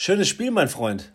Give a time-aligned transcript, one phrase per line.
[0.00, 1.10] Schönes Spiel, mein Freund.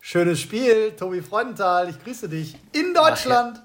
[0.00, 3.56] Schönes Spiel, Tobi Freudenthal, ich grüße dich in Deutschland.
[3.56, 3.64] Ja.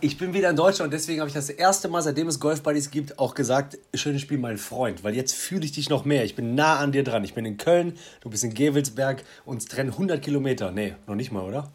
[0.00, 2.64] Ich bin wieder in Deutschland und deswegen habe ich das erste Mal, seitdem es Golf
[2.64, 6.24] Buddies gibt, auch gesagt, schönes Spiel, mein Freund, weil jetzt fühle ich dich noch mehr.
[6.24, 7.22] Ich bin nah an dir dran.
[7.22, 10.72] Ich bin in Köln, du bist in Gewelsberg, uns trennen 100 Kilometer.
[10.72, 11.70] Nee, noch nicht mal, oder?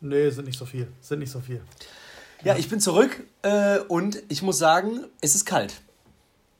[0.00, 0.88] Nee, sind nicht so viel.
[1.00, 1.60] Sind nicht so viel.
[2.42, 5.82] Ja, ich bin zurück äh, und ich muss sagen, es ist kalt.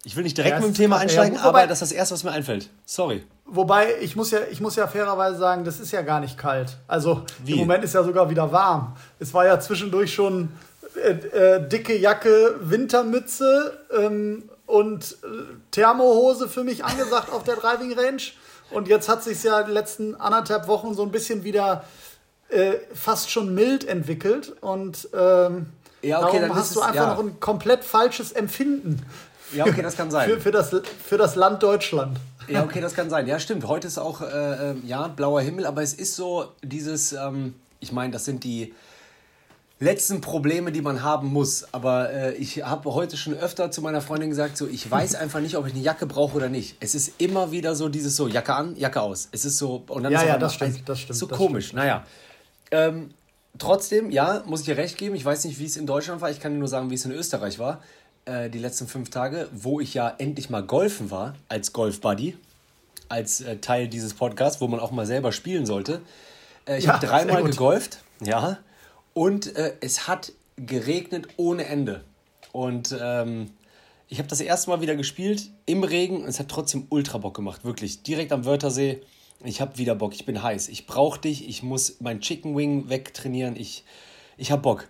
[0.04, 2.14] Ich will nicht direkt ja, mit dem Thema einsteigen, ja, aber das ist das Erste,
[2.14, 2.70] was mir einfällt.
[2.86, 3.24] Sorry.
[3.44, 6.76] Wobei, ich muss, ja, ich muss ja fairerweise sagen, das ist ja gar nicht kalt.
[6.86, 7.52] Also Wie?
[7.52, 8.96] im Moment ist ja sogar wieder warm.
[9.18, 10.50] Es war ja zwischendurch schon
[10.96, 15.26] äh, äh, dicke Jacke, Wintermütze ähm, und äh,
[15.70, 18.22] Thermohose für mich angesagt auf der Driving Range.
[18.70, 21.84] Und jetzt hat sich ja die letzten anderthalb Wochen so ein bisschen wieder
[22.50, 24.54] äh, fast schon mild entwickelt.
[24.60, 25.66] Und ähm,
[26.02, 27.14] ja, okay, darum hast du einfach ja.
[27.14, 29.02] noch ein komplett falsches Empfinden.
[29.52, 30.28] Ja, okay, das kann sein.
[30.28, 32.18] Für, für, das, für das Land Deutschland.
[32.48, 33.26] Ja, okay, das kann sein.
[33.26, 33.66] Ja, stimmt.
[33.66, 38.12] Heute ist auch äh, ja, blauer Himmel, aber es ist so dieses, ähm, ich meine,
[38.12, 38.74] das sind die
[39.80, 41.72] letzten Probleme, die man haben muss.
[41.72, 45.40] Aber äh, ich habe heute schon öfter zu meiner Freundin gesagt, so ich weiß einfach
[45.40, 46.76] nicht, ob ich eine Jacke brauche oder nicht.
[46.80, 49.28] Es ist immer wieder so dieses so Jacke an, Jacke aus.
[49.32, 51.18] Es ist so und dann ja, ist ja, das stimmt, das stimmt.
[51.18, 51.66] So das komisch.
[51.66, 51.82] Stimmt.
[51.82, 52.04] Naja.
[52.70, 53.10] Ähm,
[53.58, 55.14] trotzdem, ja, muss ich dir recht geben.
[55.14, 56.30] Ich weiß nicht, wie es in Deutschland war.
[56.30, 57.80] Ich kann dir nur sagen, wie es in Österreich war.
[58.28, 62.36] Äh, die letzten fünf Tage, wo ich ja endlich mal golfen war als Golf-Buddy,
[63.08, 66.02] als äh, Teil dieses Podcasts, wo man auch mal selber spielen sollte.
[66.66, 68.00] Äh, ich ja, habe dreimal gegolft.
[68.22, 68.58] Ja.
[69.14, 72.04] Und äh, es hat geregnet ohne Ende.
[72.52, 73.50] Und ähm,
[74.08, 77.34] ich habe das erste Mal wieder gespielt im Regen und es hat trotzdem ultra Bock
[77.34, 77.64] gemacht.
[77.64, 78.02] Wirklich.
[78.02, 79.00] Direkt am Wörthersee.
[79.42, 80.14] Ich habe wieder Bock.
[80.14, 80.68] Ich bin heiß.
[80.68, 81.48] Ich brauche dich.
[81.48, 83.56] Ich muss mein Chicken Wing wegtrainieren.
[83.56, 83.84] Ich,
[84.36, 84.88] ich habe Bock.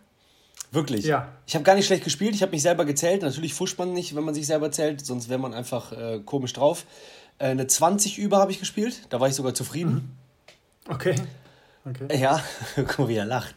[0.71, 1.05] Wirklich.
[1.05, 1.29] Ja.
[1.47, 2.35] Ich habe gar nicht schlecht gespielt.
[2.35, 3.23] Ich habe mich selber gezählt.
[3.23, 5.05] Natürlich fuscht man nicht, wenn man sich selber zählt.
[5.05, 6.85] Sonst wäre man einfach äh, komisch drauf.
[7.39, 9.03] Äh, eine 20 über habe ich gespielt.
[9.09, 10.17] Da war ich sogar zufrieden.
[10.87, 10.93] Mhm.
[10.93, 11.15] Okay.
[11.87, 12.21] okay.
[12.21, 12.43] Ja,
[12.77, 13.55] guck mal, wie er lacht.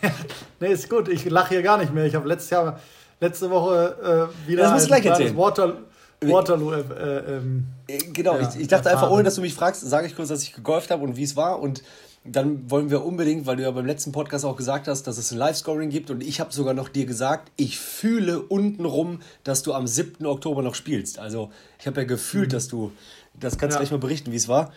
[0.60, 1.08] nee, ist gut.
[1.08, 2.06] Ich lache hier gar nicht mehr.
[2.06, 2.80] Ich habe letztes Jahr,
[3.20, 5.36] letzte Woche äh, wieder das muss gleich erzählen.
[5.36, 5.78] Water,
[6.20, 6.72] Waterloo.
[6.72, 9.04] Äh, äh, ähm, äh, genau, ja, ich, ich, dachte erfahren.
[9.04, 11.24] einfach, ohne dass du mich fragst, sage ich kurz, dass ich gegolft habe und wie
[11.24, 11.60] es war.
[11.60, 11.82] Und
[12.24, 15.32] dann wollen wir unbedingt, weil du ja beim letzten Podcast auch gesagt hast, dass es
[15.32, 16.10] ein Live-Scoring gibt.
[16.10, 20.24] Und ich habe sogar noch dir gesagt, ich fühle untenrum, dass du am 7.
[20.26, 21.18] Oktober noch spielst.
[21.18, 21.50] Also
[21.80, 22.52] ich habe ja gefühlt, mhm.
[22.52, 22.92] dass du,
[23.38, 23.80] das kannst du ja.
[23.80, 24.72] gleich mal berichten, wie es war.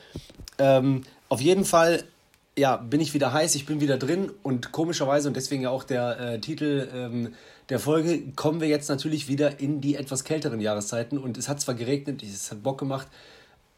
[0.58, 2.04] Ähm, auf jeden Fall
[2.58, 5.84] ja, bin ich wieder heiß, ich bin wieder drin und komischerweise und deswegen ja auch
[5.84, 7.34] der äh, Titel ähm,
[7.70, 11.60] der Folge, kommen wir jetzt natürlich wieder in die etwas kälteren Jahreszeiten und es hat
[11.60, 13.08] zwar geregnet, es hat Bock gemacht,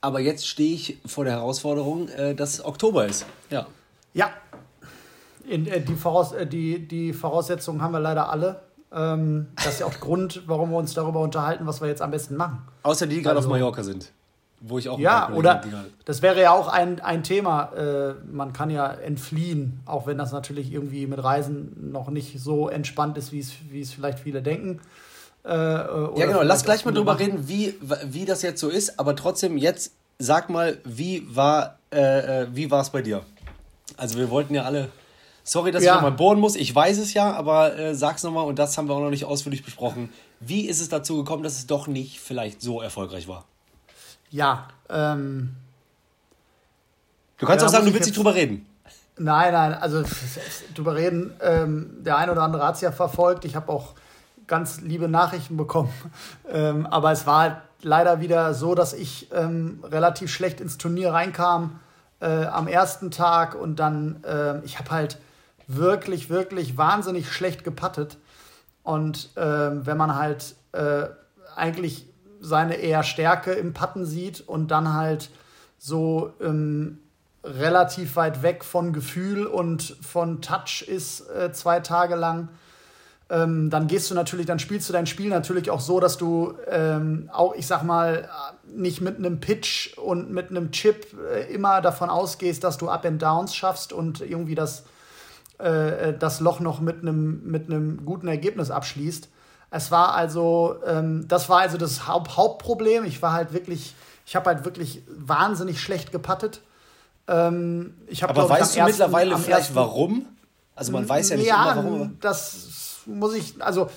[0.08, 3.26] aber jetzt stehe ich vor der Herausforderung, äh, dass Oktober ist.
[3.50, 3.68] Ja.
[4.14, 4.30] Ja.
[5.46, 8.62] In, äh, die, Voraus äh, die, die Voraussetzungen haben wir leider alle.
[8.94, 12.02] Ähm, das ist ja auch der Grund, warum wir uns darüber unterhalten, was wir jetzt
[12.02, 12.62] am besten machen.
[12.84, 14.14] Außer die, die gerade also, auf Mallorca sind.
[14.62, 15.62] Wo ich auch ja, oder
[16.06, 17.74] das wäre ja auch ein, ein Thema.
[17.74, 22.70] Äh, man kann ja entfliehen, auch wenn das natürlich irgendwie mit Reisen noch nicht so
[22.70, 24.80] entspannt ist, wie es vielleicht viele denken.
[25.48, 26.42] Äh, ja, genau.
[26.44, 29.00] Lass gleich mal drüber reden, wie, wie das jetzt so ist.
[29.00, 33.24] Aber trotzdem, jetzt sag mal, wie war äh, äh es bei dir?
[33.96, 34.90] Also, wir wollten ja alle.
[35.44, 35.92] Sorry, dass ja.
[35.92, 36.58] ich nochmal bohren muss.
[36.58, 39.24] Ich weiß es ja, aber äh, sag's nochmal und das haben wir auch noch nicht
[39.24, 40.10] ausführlich besprochen.
[40.42, 43.46] Wie ist es dazu gekommen, dass es doch nicht vielleicht so erfolgreich war?
[44.30, 45.56] Ja, ähm.
[47.38, 48.66] Du kannst ja, auch sagen, du willst nicht drüber reden.
[49.18, 50.04] Nein, nein, also
[50.76, 53.46] drüber reden, ähm, der eine oder andere hat es ja verfolgt.
[53.46, 53.94] Ich habe auch
[54.48, 55.94] ganz liebe Nachrichten bekommen.
[56.50, 61.12] Ähm, aber es war halt leider wieder so, dass ich ähm, relativ schlecht ins Turnier
[61.12, 61.82] reinkam
[62.22, 65.20] äh, am ersten Tag und dann, äh, ich habe halt
[65.68, 68.18] wirklich, wirklich wahnsinnig schlecht gepattet.
[68.84, 71.08] Und äh, wenn man halt äh,
[71.58, 72.08] eigentlich
[72.40, 75.30] seine eher Stärke im Patten sieht und dann halt
[75.78, 77.00] so ähm,
[77.44, 82.50] relativ weit weg von Gefühl und von Touch ist äh, zwei Tage lang,
[83.30, 86.54] ähm, dann gehst du natürlich, dann spielst du dein Spiel natürlich auch so, dass du
[86.70, 88.30] ähm, auch, ich sag mal,
[88.74, 93.06] nicht mit einem Pitch und mit einem Chip äh, immer davon ausgehst, dass du Up
[93.06, 94.86] and Downs schaffst und irgendwie das,
[95.58, 97.68] äh, das Loch noch mit einem mit
[98.06, 99.28] guten Ergebnis abschließt.
[99.72, 103.04] Es war also, ähm, das war also das Haupt Hauptproblem.
[103.04, 103.94] Ich war halt wirklich,
[104.26, 106.62] ich habe halt wirklich wahnsinnig schlecht gepattet.
[107.28, 110.26] Ähm, ich hab, Aber weißt du ersten, mittlerweile vielleicht ersten, warum?
[110.76, 112.18] Also man weiß ja nicht ja, immer warum.
[112.22, 113.90] Das muss ich, also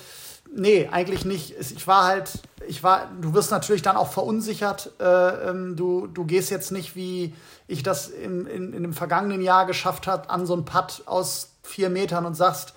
[0.53, 1.55] nee, eigentlich nicht.
[1.59, 2.31] Ich war halt,
[2.67, 4.91] ich war, du wirst natürlich dann auch verunsichert.
[4.99, 7.35] Äh, ähm, du, du gehst jetzt nicht, wie
[7.67, 11.51] ich das im, in, in dem vergangenen Jahr geschafft habe, an so einen Putt aus
[11.63, 12.73] vier Metern und sagst,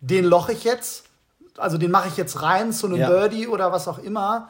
[0.00, 1.08] den loch ich jetzt
[1.58, 3.08] also den mache ich jetzt rein zu einem ja.
[3.08, 4.48] Birdie oder was auch immer.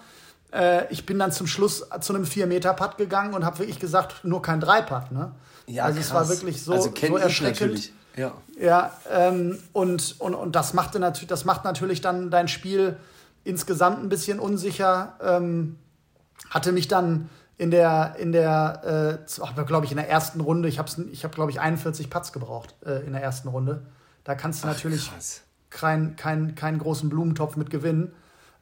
[0.53, 4.43] Äh, ich bin dann zum Schluss zu einem 4-Meter-Putt gegangen und habe wirklich gesagt, nur
[4.43, 5.13] kein 3-Putt.
[5.13, 5.33] Ne?
[5.67, 6.07] Ja, also krass.
[6.07, 7.61] es war wirklich so, also so erschreckend.
[7.61, 7.93] Natürlich.
[8.19, 12.97] Ja, ja ähm, und, und, und das, machte natürlich, das macht natürlich dann dein Spiel
[13.45, 15.15] insgesamt ein bisschen unsicher.
[15.23, 15.77] Ähm,
[16.51, 20.79] hatte mich dann in der, in der äh, glaube ich, in der ersten Runde, ich
[20.79, 23.83] habe, ich hab, glaube ich, 41 Putts gebraucht äh, in der ersten Runde.
[24.25, 25.11] Da kannst du Ach, natürlich
[25.71, 28.13] keinen kein, kein großen Blumentopf mit gewinnen.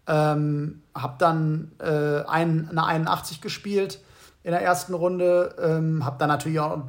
[0.06, 4.00] Ähm, hab dann äh, ein, eine 81 gespielt
[4.44, 5.56] in der ersten Runde.
[5.61, 6.82] Ähm, hab dann natürlich auch,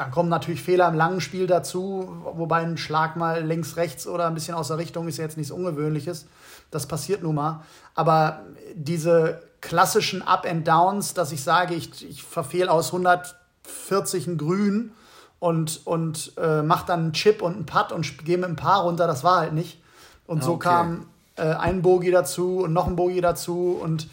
[0.00, 4.28] dann kommen natürlich Fehler im langen Spiel dazu, wobei ein Schlag mal links, rechts oder
[4.28, 6.24] ein bisschen aus der Richtung ist ja jetzt nichts Ungewöhnliches.
[6.70, 7.64] Das passiert nun mal.
[7.94, 8.40] Aber
[8.74, 14.92] diese klassischen Up and Downs, dass ich sage, ich, ich verfehle aus 140 ein Grün
[15.38, 18.84] und, und äh, mache dann einen Chip und einen Putt und gehe mit ein Paar
[18.84, 19.82] runter, das war halt nicht.
[20.26, 20.68] Und so okay.
[20.70, 24.08] kam äh, ein Bogie dazu und noch ein Bogie dazu und,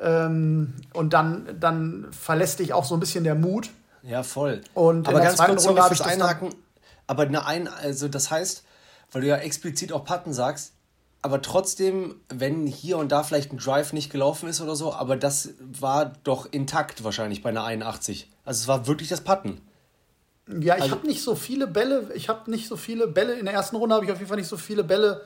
[0.00, 3.68] ähm, und dann, dann verlässt dich auch so ein bisschen der Mut.
[4.02, 4.62] Ja, voll.
[4.74, 6.54] Und aber ganz kurz, sorry fürs Einhaken,
[7.06, 8.64] aber eine ein, also das heißt,
[9.12, 10.72] weil du ja explizit auch Putten sagst,
[11.20, 15.16] aber trotzdem, wenn hier und da vielleicht ein Drive nicht gelaufen ist oder so, aber
[15.16, 18.30] das war doch intakt wahrscheinlich bei einer 81.
[18.44, 19.60] Also es war wirklich das Putten.
[20.48, 23.46] Ja, ich also, habe nicht so viele Bälle, ich habe nicht so viele Bälle, in
[23.46, 25.22] der ersten Runde habe ich auf jeden Fall nicht so viele Bälle.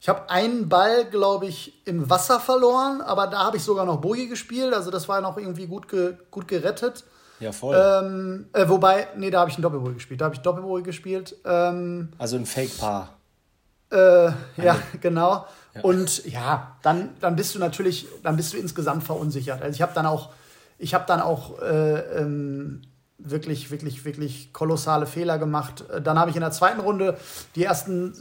[0.00, 4.00] Ich habe einen Ball, glaube ich, im Wasser verloren, aber da habe ich sogar noch
[4.00, 7.04] Boje gespielt, also das war noch irgendwie gut, ge, gut gerettet.
[7.40, 7.76] Ja, voll.
[7.76, 10.20] Ähm, äh, wobei, nee, da habe ich einen Doppelboje gespielt.
[10.20, 11.36] Da habe ich Doppelboje gespielt.
[11.44, 13.16] Ähm, also ein Fake-Paar.
[13.90, 13.96] Äh,
[14.62, 15.46] ja, genau.
[15.74, 15.80] Ja.
[15.82, 19.62] Und ja, dann, dann bist du natürlich, dann bist du insgesamt verunsichert.
[19.62, 20.30] Also ich habe dann auch,
[20.78, 22.82] ich habe dann auch äh, ähm,
[23.18, 25.84] wirklich, wirklich, wirklich kolossale Fehler gemacht.
[26.02, 27.16] Dann habe ich in der zweiten Runde
[27.54, 28.12] die ersten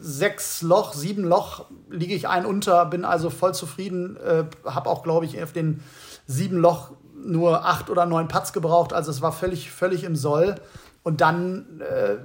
[0.00, 4.16] sechs Loch, sieben Loch liege ich ein unter, bin also voll zufrieden.
[4.16, 5.82] Äh, habe auch, glaube ich, auf den
[6.26, 6.92] sieben Loch
[7.24, 8.92] nur acht oder neun Putts gebraucht.
[8.92, 10.56] Also es war völlig, völlig im Soll.
[11.02, 12.16] Und dann äh,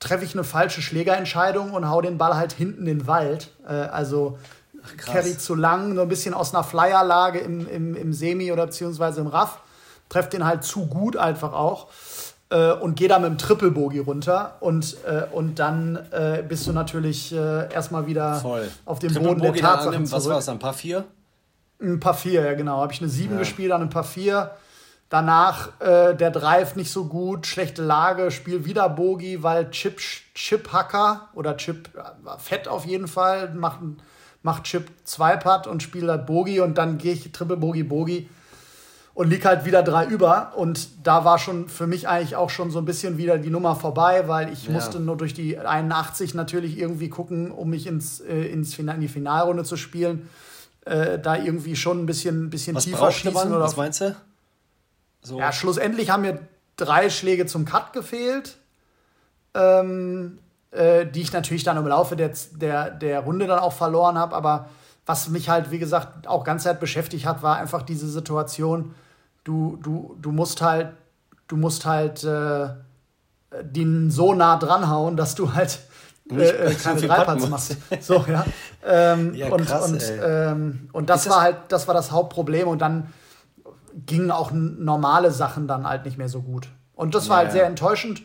[0.00, 3.50] treffe ich eine falsche Schlägerentscheidung und hau den Ball halt hinten in den Wald.
[3.66, 4.38] Äh, also
[4.84, 8.66] Ach, Carry zu lang, nur ein bisschen aus einer Flyerlage im, im, im Semi oder
[8.66, 9.60] beziehungsweise im Raff.
[10.08, 11.88] Treff den halt zu gut einfach auch.
[12.50, 16.66] Äh, und gehe da mit dem Triple Bogie runter und, äh, und dann äh, bist
[16.66, 18.70] du natürlich äh, erstmal wieder Voll.
[18.86, 20.22] auf dem Triple Boden Bogie der Tatsachen zurück.
[20.22, 21.04] Was war es, ein paar vier?
[21.80, 22.80] Ein paar vier, ja genau.
[22.80, 23.40] Habe ich eine sieben ja.
[23.40, 24.52] gespielt, dann ein paar vier.
[25.08, 29.98] Danach äh, der Drive nicht so gut, schlechte Lage, Spiel wieder Bogi, weil Chip,
[30.34, 33.78] Chip Hacker oder Chip äh, Fett auf jeden Fall macht,
[34.42, 38.28] macht Chip zwei Putt und spielt halt Bogi und dann gehe ich Triple Bogi Bogi
[39.14, 42.70] und lieg halt wieder drei über und da war schon für mich eigentlich auch schon
[42.70, 44.72] so ein bisschen wieder die Nummer vorbei, weil ich ja.
[44.72, 49.08] musste nur durch die 81 natürlich irgendwie gucken, um mich ins, äh, ins in die
[49.08, 50.28] Finalrunde zu spielen,
[50.88, 53.32] äh, da irgendwie schon ein bisschen, bisschen Was tiefer schießen.
[53.32, 53.52] Man?
[53.52, 54.16] Oder Was meinst du?
[55.22, 55.38] So.
[55.38, 56.38] Ja, schlussendlich haben mir
[56.76, 58.58] drei Schläge zum Cut gefehlt,
[59.54, 60.38] ähm,
[60.70, 64.34] äh, die ich natürlich dann im Laufe der, der, der Runde dann auch verloren habe.
[64.34, 64.68] Aber
[65.04, 68.94] was mich halt, wie gesagt, auch ganz Zeit beschäftigt hat, war einfach diese Situation,
[69.44, 70.92] du, du, du musst halt,
[71.48, 72.68] du musst halt äh,
[73.62, 75.80] den so nah dranhauen, dass du halt
[76.30, 77.76] äh, äh keine Dreipads machst.
[78.00, 78.44] So, ja.
[78.86, 82.68] Ähm, ja krass, und, und, ähm, und das war halt, das war das Hauptproblem.
[82.68, 83.12] Und dann
[84.06, 86.68] gingen auch normale Sachen dann halt nicht mehr so gut.
[86.94, 88.22] Und das war halt sehr enttäuschend,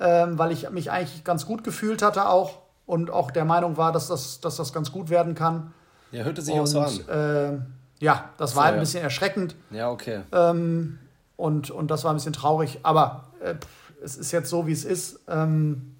[0.00, 3.92] ähm, weil ich mich eigentlich ganz gut gefühlt hatte auch und auch der Meinung war,
[3.92, 5.72] dass das, dass das ganz gut werden kann.
[6.10, 7.08] Ja, hörte sich und, auch so an.
[7.08, 9.54] Äh, ja, das war halt ein bisschen erschreckend.
[9.70, 10.20] Ja, okay.
[10.32, 10.98] Ähm,
[11.36, 13.54] und, und das war ein bisschen traurig, aber äh,
[14.02, 15.20] es ist jetzt so, wie es ist.
[15.28, 15.97] Ähm,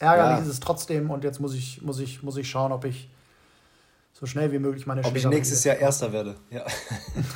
[0.00, 0.42] ärgerlich ja.
[0.42, 3.08] ist es trotzdem und jetzt muss ich, muss ich, muss ich schauen, ob ich
[4.12, 6.64] so schnell wie möglich meine Ob ich nächstes Jahr Erster werde, ja.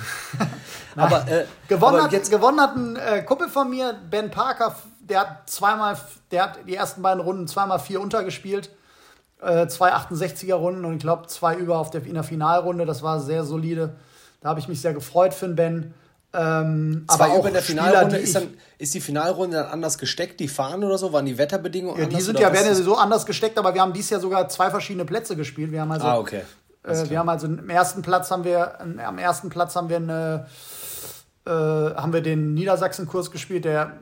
[0.97, 4.75] aber, äh, gewonnen, aber hat, jetzt gewonnen hat ein äh, Kumpel von mir, Ben Parker,
[5.01, 5.97] der hat zweimal,
[6.31, 8.71] der hat die ersten beiden Runden zweimal vier untergespielt.
[9.41, 12.87] Äh, zwei 68er Runden und ich glaube zwei über auf der, in der Finalrunde.
[12.87, 13.97] Das war sehr solide.
[14.41, 15.95] Da habe ich mich sehr gefreut für den Ben.
[16.37, 20.49] Ähm, aber auch in der Finalrunde ist, dann, ist die Finalrunde dann anders gesteckt, die
[20.49, 21.13] Fahnen oder so?
[21.13, 22.19] Waren die Wetterbedingungen ja, anders?
[22.19, 24.69] Die sind ja, werden ja so anders gesteckt, aber wir haben dieses Jahr sogar zwei
[24.69, 25.71] verschiedene Plätze gespielt.
[25.71, 26.43] Wir haben also ah, okay.
[26.83, 30.47] Äh, wir haben also im ersten Platz haben wir, am ersten Platz haben wir eine,
[31.47, 33.93] äh, haben wir den Niedersachsen-Kurs gespielt, der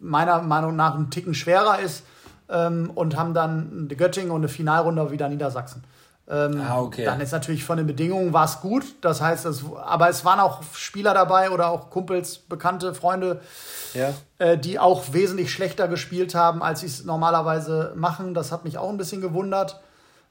[0.00, 2.04] meiner Meinung nach ein Ticken schwerer ist.
[2.48, 5.84] Ähm, und haben dann die Göttingen und eine Finalrunde wieder Niedersachsen.
[6.32, 7.04] Ähm, ah, okay.
[7.04, 8.84] Dann ist natürlich von den Bedingungen war es gut.
[9.02, 13.42] Das heißt, es, aber es waren auch Spieler dabei oder auch Kumpels, Bekannte, Freunde,
[13.92, 14.14] ja.
[14.38, 18.32] äh, die auch wesentlich schlechter gespielt haben, als sie es normalerweise machen.
[18.32, 19.82] Das hat mich auch ein bisschen gewundert.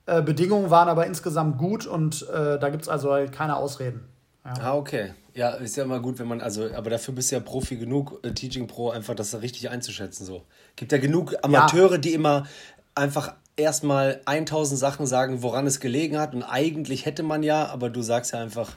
[0.07, 4.03] Äh, Bedingungen waren aber insgesamt gut und äh, da gibt es also halt keine Ausreden.
[4.43, 4.53] Ja.
[4.59, 5.13] Ah, okay.
[5.35, 8.19] Ja, ist ja immer gut, wenn man, also, aber dafür bist du ja Profi genug,
[8.23, 10.25] äh, Teaching Pro, einfach das richtig einzuschätzen.
[10.25, 10.45] So.
[10.75, 11.97] Gibt ja genug Amateure, ja.
[11.99, 12.47] die immer
[12.95, 16.33] einfach erstmal 1000 Sachen sagen, woran es gelegen hat.
[16.33, 18.71] Und eigentlich hätte man ja, aber du sagst ja einfach,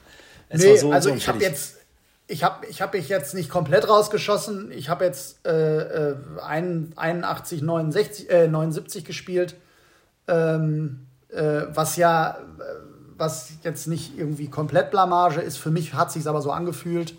[0.49, 1.77] es nee, war so also so ich habe jetzt,
[2.27, 4.71] ich habe ich hab mich jetzt nicht komplett rausgeschossen.
[4.71, 9.55] Ich habe jetzt äh, äh, 81, 69, äh, 79 gespielt.
[10.27, 12.63] Ähm, äh, was ja, äh,
[13.17, 15.57] was jetzt nicht irgendwie komplett Blamage ist.
[15.57, 17.15] Für mich hat sich aber so angefühlt.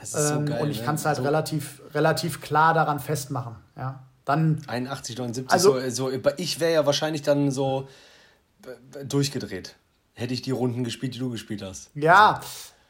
[0.00, 0.86] Das ist so ähm, geil, und ich ne?
[0.86, 3.56] kann es halt so relativ, relativ klar daran festmachen.
[3.76, 4.02] Ja.
[4.30, 7.88] Dann, 81, 79, also, so, so, ich wäre ja wahrscheinlich dann so
[9.04, 9.74] durchgedreht.
[10.14, 11.90] Hätte ich die Runden gespielt, die du gespielt hast.
[11.96, 12.40] Ja,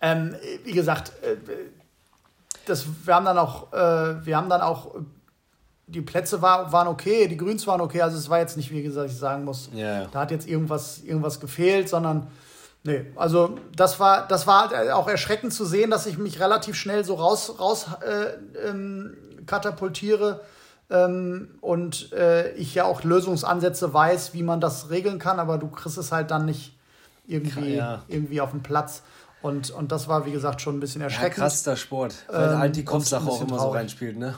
[0.02, 1.37] ähm, wie gesagt, äh,
[2.66, 4.97] das, wir haben dann auch, äh, wir haben dann auch,
[5.87, 8.82] die Plätze war, waren okay, die Grüns waren okay, also es war jetzt nicht, wie
[8.82, 10.09] gesagt, ich sagen muss, yeah.
[10.12, 12.26] da hat jetzt irgendwas, irgendwas gefehlt, sondern
[12.85, 16.76] nee, also das war, das war halt auch erschreckend zu sehen, dass ich mich relativ
[16.76, 19.16] schnell so raus, raus äh, ähm,
[19.47, 20.42] katapultiere
[20.90, 25.68] ähm, und äh, ich ja auch Lösungsansätze weiß, wie man das regeln kann, aber du
[25.68, 26.76] kriegst es halt dann nicht
[27.26, 28.02] irgendwie, ja.
[28.09, 29.02] irgendwie auf den Platz.
[29.42, 31.38] Und, und das war, wie gesagt, schon ein bisschen erschreckend.
[31.38, 33.62] Ja, krass, der Sport, weil ähm, halt die Kopfsache auch immer traurig.
[33.62, 34.35] so reinspielt, ne?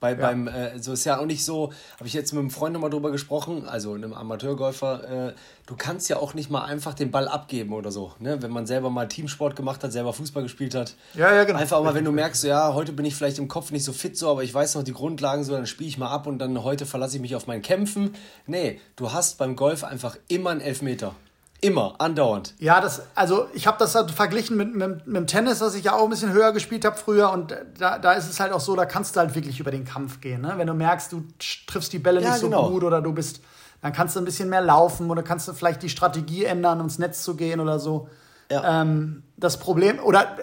[0.00, 0.16] Bei, ja.
[0.16, 2.90] beim, äh, so ist ja auch nicht so, habe ich jetzt mit einem Freund nochmal
[2.90, 5.32] drüber gesprochen, also einem Amateurgolfer, äh,
[5.66, 8.42] du kannst ja auch nicht mal einfach den Ball abgeben oder so, ne?
[8.42, 10.94] Wenn man selber mal Teamsport gemacht hat, selber Fußball gespielt hat.
[11.14, 11.58] Ja, ja, genau.
[11.58, 13.92] Einfach auch mal, wenn du merkst, ja, heute bin ich vielleicht im Kopf nicht so
[13.92, 16.38] fit so, aber ich weiß noch die Grundlagen so, dann spiele ich mal ab und
[16.38, 18.14] dann heute verlasse ich mich auf mein Kämpfen.
[18.46, 21.14] Nee, du hast beim Golf einfach immer einen Elfmeter.
[21.62, 22.54] Immer, andauernd.
[22.58, 25.84] Ja, das, also ich habe das halt verglichen mit, mit, mit dem Tennis, das ich
[25.84, 27.30] ja auch ein bisschen höher gespielt habe früher.
[27.30, 29.84] Und da, da ist es halt auch so, da kannst du halt wirklich über den
[29.84, 30.40] Kampf gehen.
[30.40, 30.54] Ne?
[30.56, 31.24] Wenn du merkst, du
[31.66, 32.70] triffst die Bälle ja, nicht so genau.
[32.70, 33.40] gut oder du bist,
[33.82, 36.98] dann kannst du ein bisschen mehr laufen oder kannst du vielleicht die Strategie ändern, ins
[36.98, 38.08] Netz zu gehen oder so.
[38.50, 38.82] Ja.
[38.82, 40.36] Ähm, das Problem, oder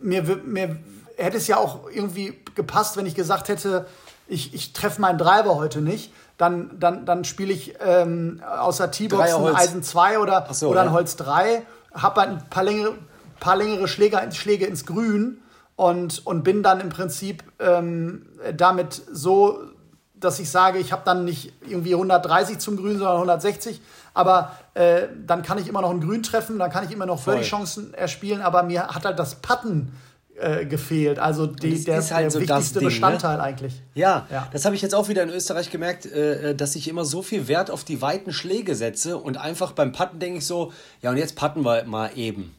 [0.00, 0.78] mir, mir
[1.16, 3.86] hätte es ja auch irgendwie gepasst, wenn ich gesagt hätte,
[4.28, 9.34] ich, ich treffe meinen Driver heute nicht dann, dann, dann spiele ich ähm, außer T-Box
[9.34, 10.92] ein Eisen 2 oder, so, oder ein ja.
[10.94, 12.94] Holz 3, habe halt ein paar längere,
[13.40, 15.42] paar längere Schläge, Schläge ins Grün
[15.76, 19.58] und, und bin dann im Prinzip ähm, damit so,
[20.14, 23.82] dass ich sage, ich habe dann nicht irgendwie 130 zum Grün, sondern 160.
[24.14, 27.20] Aber äh, dann kann ich immer noch ein Grün treffen, dann kann ich immer noch
[27.20, 29.92] Völlig-Chancen erspielen, aber mir hat halt das Patten
[30.40, 31.18] äh, gefehlt.
[31.18, 32.90] Also die, der, halt der so wichtigste Ding, ne?
[32.90, 33.42] Bestandteil ne?
[33.42, 33.74] eigentlich.
[33.94, 36.88] Ja, ja, das habe ich jetzt auch wieder in Österreich gemerkt, äh, äh, dass ich
[36.88, 40.46] immer so viel Wert auf die weiten Schläge setze und einfach beim Patten denke ich
[40.46, 42.54] so, ja und jetzt patten wir mal eben.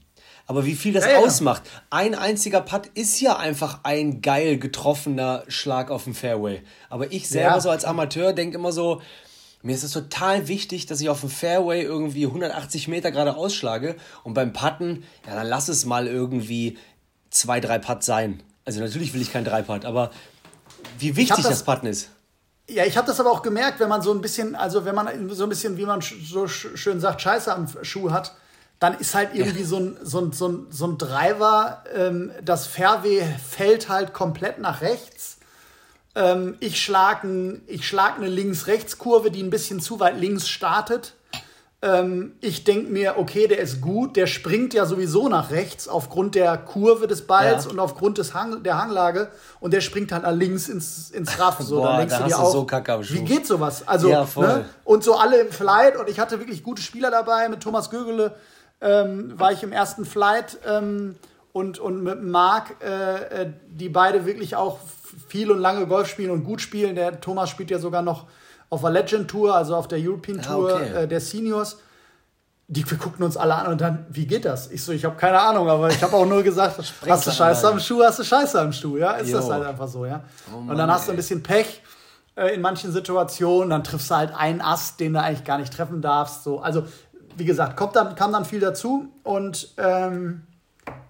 [0.47, 1.63] Aber wie viel das ja, ausmacht.
[1.65, 1.81] Ja.
[1.91, 6.61] Ein einziger Putt ist ja einfach ein geil getroffener Schlag auf dem Fairway.
[6.89, 9.01] Aber ich selber so als Amateur denke immer so,
[9.63, 13.95] mir ist es total wichtig, dass ich auf dem Fairway irgendwie 180 Meter gerade ausschlage
[14.23, 16.77] und beim Putten, ja, dann lass es mal irgendwie
[17.31, 18.43] zwei, drei Putt sein.
[18.65, 20.11] Also natürlich will ich kein drei Putt, aber
[20.99, 22.09] wie wichtig das, das Putten ist.
[22.69, 25.29] Ja, ich habe das aber auch gemerkt, wenn man so ein bisschen, also wenn man
[25.31, 28.35] so ein bisschen, wie man so schön sagt, Scheiße am Schuh hat,
[28.79, 29.65] dann ist halt irgendwie ja.
[29.67, 34.59] so, ein, so, ein, so, ein, so ein Driver, ähm, das Fairway fällt halt komplett
[34.59, 35.37] nach rechts.
[36.15, 41.13] Ähm, ich schlage schlag eine Links-Rechts-Kurve, die ein bisschen zu weit links startet.
[41.83, 46.35] Ähm, ich denke mir, okay, der ist gut, der springt ja sowieso nach rechts aufgrund
[46.35, 47.71] der Kurve des Balls ja.
[47.71, 51.57] und aufgrund des Hang, der Hanglage und der springt halt nach links ins, ins Raff.
[51.59, 52.67] So, Boah, dann denkst da du dir auch, so
[53.15, 53.87] wie geht sowas?
[53.87, 54.65] Also, ja, ne?
[54.83, 57.49] Und so alle im Flight und ich hatte wirklich gute Spieler dabei.
[57.49, 58.35] Mit Thomas Gögele
[58.79, 61.15] ähm, war ich im ersten Flight ähm,
[61.51, 64.77] und, und mit Marc, äh, äh die beide wirklich auch
[65.27, 66.93] viel und lange Golf spielen und gut spielen.
[66.93, 68.27] Der Thomas spielt ja sogar noch
[68.71, 71.03] auf der Legend Tour, also auf der European ah, Tour okay.
[71.03, 71.77] äh, der Seniors.
[72.67, 74.71] Die, wir guckten uns alle an und dann, wie geht das?
[74.71, 77.67] Ich so, ich habe keine Ahnung, aber ich habe auch nur gesagt, hast du Scheiße
[77.67, 79.11] am Schuh, hast du Scheiße am Schuh, ja?
[79.11, 79.39] Ist jo.
[79.39, 80.23] das halt einfach so, ja?
[80.47, 81.81] Oh Mann, und dann hast du ein bisschen Pech
[82.37, 85.73] äh, in manchen Situationen, dann triffst du halt einen Ast, den du eigentlich gar nicht
[85.73, 86.45] treffen darfst.
[86.45, 86.61] So.
[86.61, 86.85] Also,
[87.35, 90.43] wie gesagt, kommt dann, kam dann viel dazu und ähm,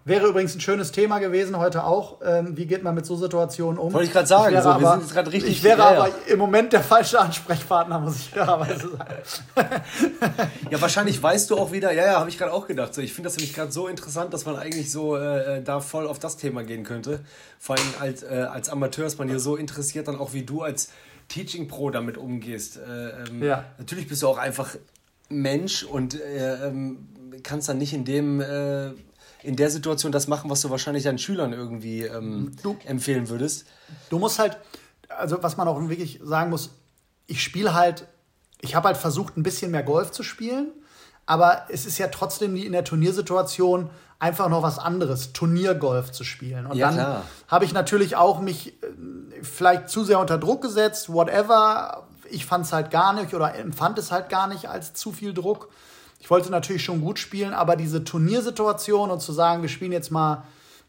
[0.03, 2.17] Wäre übrigens ein schönes Thema gewesen heute auch.
[2.25, 3.93] Ähm, wie geht man mit so Situationen um?
[3.93, 5.51] Wollte ich gerade sagen, ich so, aber, wir sind gerade richtig.
[5.51, 9.83] Ich wäre ja, aber im Moment der falsche Ansprechpartner, muss ich fairerweise sagen.
[10.71, 12.95] ja, wahrscheinlich weißt du auch wieder, ja, ja, habe ich gerade auch gedacht.
[12.95, 15.79] So, ich finde das nämlich gerade so interessant, dass man eigentlich so äh, äh, da
[15.81, 17.19] voll auf das Thema gehen könnte.
[17.59, 20.63] Vor allem als, äh, als Amateur ist man hier so interessiert, dann auch wie du
[20.63, 20.89] als
[21.27, 22.77] Teaching Pro damit umgehst.
[22.77, 23.65] Äh, ähm, ja.
[23.77, 24.75] Natürlich bist du auch einfach
[25.29, 27.07] Mensch und äh, ähm,
[27.43, 28.91] kannst dann nicht in dem äh,
[29.43, 33.65] in der Situation das machen, was du wahrscheinlich deinen Schülern irgendwie ähm, du, empfehlen würdest.
[34.09, 34.57] Du musst halt,
[35.09, 36.71] also was man auch wirklich sagen muss,
[37.27, 38.07] ich spiele halt
[38.61, 40.71] ich habe halt versucht, ein bisschen mehr Golf zu spielen,
[41.25, 46.67] aber es ist ja trotzdem in der Turniersituation einfach noch was anderes, Turniergolf zu spielen.
[46.67, 48.87] Und ja, dann habe ich natürlich auch mich äh,
[49.41, 52.07] vielleicht zu sehr unter Druck gesetzt, whatever.
[52.29, 55.33] Ich fand es halt gar nicht oder empfand es halt gar nicht als zu viel
[55.33, 55.69] Druck.
[56.21, 60.11] Ich wollte natürlich schon gut spielen, aber diese Turniersituation und zu sagen, wir spielen jetzt
[60.11, 60.43] mal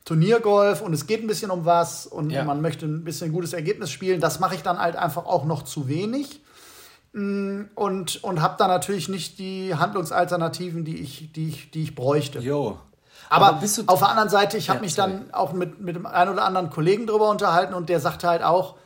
[0.05, 2.45] Turniergolf und es geht ein bisschen um was und ja.
[2.45, 5.47] man möchte ein bisschen ein gutes Ergebnis spielen, das mache ich dann halt einfach auch
[5.47, 6.43] noch zu wenig.
[7.15, 11.95] Mm, und, und habe da natürlich nicht die Handlungsalternativen, die ich, die ich, die ich
[11.95, 12.41] bräuchte.
[12.41, 12.79] Jo.
[13.31, 15.13] Aber, Aber auf der anderen Seite, ich habe ja, mich sorry.
[15.13, 18.43] dann auch mit, mit dem einen oder anderen Kollegen drüber unterhalten und der sagte halt
[18.43, 18.77] auch,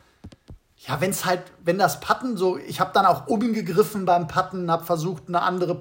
[0.77, 4.71] ja, wenn es halt, wenn das Patten so, ich habe dann auch umgegriffen beim Patten,
[4.71, 5.75] habe versucht, eine andere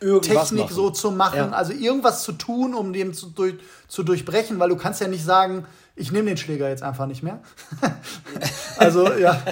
[0.00, 1.50] Putt-Technik so zu machen, ja.
[1.50, 3.54] also irgendwas zu tun, um dem zu, durch,
[3.88, 7.22] zu durchbrechen, weil du kannst ja nicht sagen, ich nehme den Schläger jetzt einfach nicht
[7.22, 7.40] mehr.
[8.78, 9.42] also ja,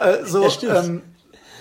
[0.00, 0.46] äh, so.
[0.46, 1.02] Ja, ähm,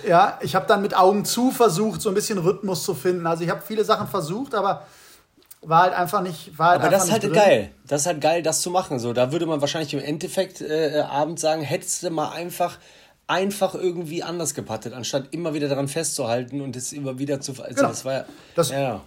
[0.08, 3.28] ja, ich habe dann mit Augen zu versucht, so ein bisschen Rhythmus zu finden.
[3.28, 4.86] Also ich habe viele Sachen versucht, aber
[5.62, 6.58] war halt einfach nicht.
[6.58, 7.34] War halt aber das ist halt drin.
[7.34, 7.72] geil.
[7.88, 9.00] Das ist halt geil, das zu machen.
[9.00, 12.78] So, da würde man wahrscheinlich im Endeffekt äh, äh, abends sagen, hättest du mal einfach
[13.32, 17.52] einfach irgendwie anders gepattet, anstatt immer wieder daran festzuhalten und es immer wieder zu.
[17.52, 17.88] Also genau.
[17.88, 18.26] das war ja.
[18.56, 19.00] Das, ja.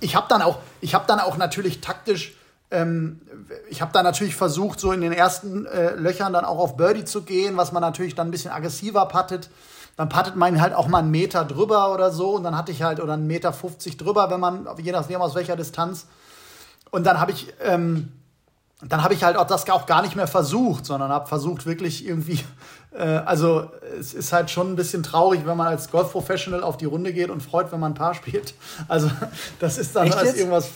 [0.00, 2.34] Ich habe dann auch, ich habe dann auch natürlich taktisch.
[2.72, 3.20] Ähm,
[3.68, 7.04] ich habe dann natürlich versucht, so in den ersten äh, Löchern dann auch auf Birdie
[7.04, 9.48] zu gehen, was man natürlich dann ein bisschen aggressiver pattet
[9.96, 12.82] dann pattet man halt auch mal einen Meter drüber oder so und dann hatte ich
[12.82, 16.06] halt oder einen Meter 50 drüber, wenn man, je nachdem aus welcher Distanz.
[16.90, 18.10] Und dann habe ich, ähm,
[18.82, 22.06] dann habe ich halt auch das auch gar nicht mehr versucht, sondern habe versucht wirklich
[22.06, 22.40] irgendwie,
[22.92, 26.86] äh, also es ist halt schon ein bisschen traurig, wenn man als Golf-Professional auf die
[26.86, 28.54] Runde geht und freut, wenn man ein Paar spielt.
[28.88, 29.10] Also
[29.58, 30.70] das ist dann als irgendwas,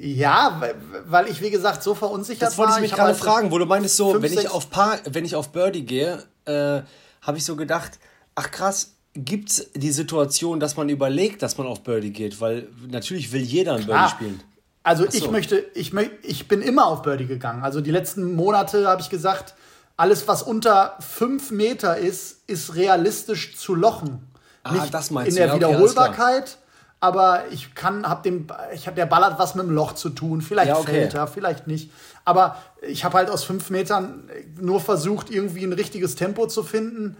[0.00, 0.60] ja,
[1.06, 2.48] weil ich wie gesagt so verunsichert war.
[2.48, 4.70] Das wollte ich mich gerade halt fragen, wo du meinst so, fünf, wenn ich auf
[4.70, 6.82] Paar, wenn ich auf Birdie gehe, äh,
[7.22, 7.98] habe ich so gedacht,
[8.36, 12.40] ach krass, gibt es die Situation, dass man überlegt, dass man auf Birdie geht?
[12.40, 14.40] Weil natürlich will jeder ein Birdie spielen.
[14.82, 15.10] Also so.
[15.16, 15.92] ich möchte, ich,
[16.22, 17.62] ich bin immer auf Birdie gegangen.
[17.62, 19.54] Also die letzten Monate habe ich gesagt,
[19.96, 24.26] alles, was unter fünf Meter ist, ist realistisch zu lochen.
[24.62, 26.58] Ah, Nicht das meinst in der ja, okay, Wiederholbarkeit,
[27.00, 30.10] aber ich kann, hab dem, ich habe der Ball hat was mit dem Loch zu
[30.10, 30.40] tun.
[30.40, 30.92] Vielleicht ja, okay.
[30.92, 31.90] fällt er, vielleicht nicht.
[32.24, 34.28] Aber ich habe halt aus fünf Metern
[34.60, 37.16] nur versucht, irgendwie ein richtiges Tempo zu finden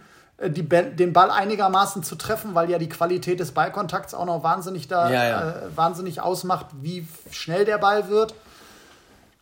[0.47, 4.87] die, den Ball einigermaßen zu treffen, weil ja die Qualität des Ballkontakts auch noch wahnsinnig,
[4.87, 5.49] da, ja, ja.
[5.49, 8.33] Äh, wahnsinnig ausmacht, wie schnell der Ball wird.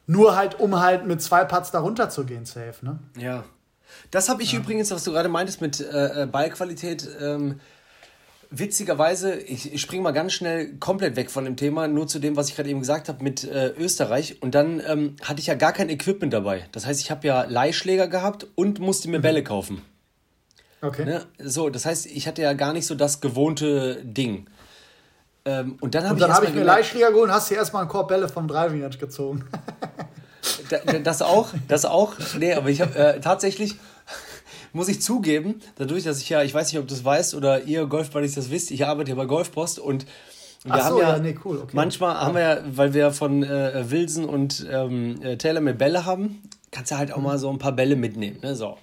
[0.08, 2.98] Nur halt, um halt mit zwei Putts darunter zu gehen, safe, ne?
[3.18, 3.44] Ja.
[4.10, 4.60] Das habe ich ja.
[4.60, 7.60] übrigens, was du gerade meintest mit äh, äh Ballqualität, ähm,
[8.50, 12.36] witzigerweise, ich, ich springe mal ganz schnell komplett weg von dem Thema, nur zu dem,
[12.36, 14.42] was ich gerade eben gesagt habe mit äh, Österreich.
[14.42, 16.66] Und dann ähm, hatte ich ja gar kein Equipment dabei.
[16.72, 19.24] Das heißt, ich habe ja Leihschläger gehabt und musste mir mhm.
[19.24, 19.82] Bälle kaufen.
[20.82, 21.06] Okay.
[21.06, 21.26] Ne?
[21.40, 24.48] So, das heißt, ich hatte ja gar nicht so das gewohnte Ding.
[25.46, 27.90] Ähm, und dann habe ich, hab ich mir Leihschläger geholt und hast dir erstmal einen
[27.90, 29.46] Korb Bälle vom Driving Edge gezogen.
[31.04, 32.14] das auch, das auch.
[32.38, 33.76] Nee, aber ich habe äh, tatsächlich,
[34.74, 37.64] muss ich zugeben, dadurch, dass ich ja, ich weiß nicht, ob du das weißt oder
[37.64, 40.06] ihr Golfbuddies das wisst, ich arbeite ja bei Golfpost und
[40.64, 41.72] wir Ach haben so, ja, ja nee, cool, okay.
[41.74, 46.06] manchmal haben wir ja, weil wir von äh, Wilson und ähm, äh, Taylor mit Bälle
[46.06, 47.24] haben, kannst du halt auch mhm.
[47.24, 48.40] mal so ein paar Bälle mitnehmen.
[48.42, 48.56] Ne?
[48.56, 48.78] So.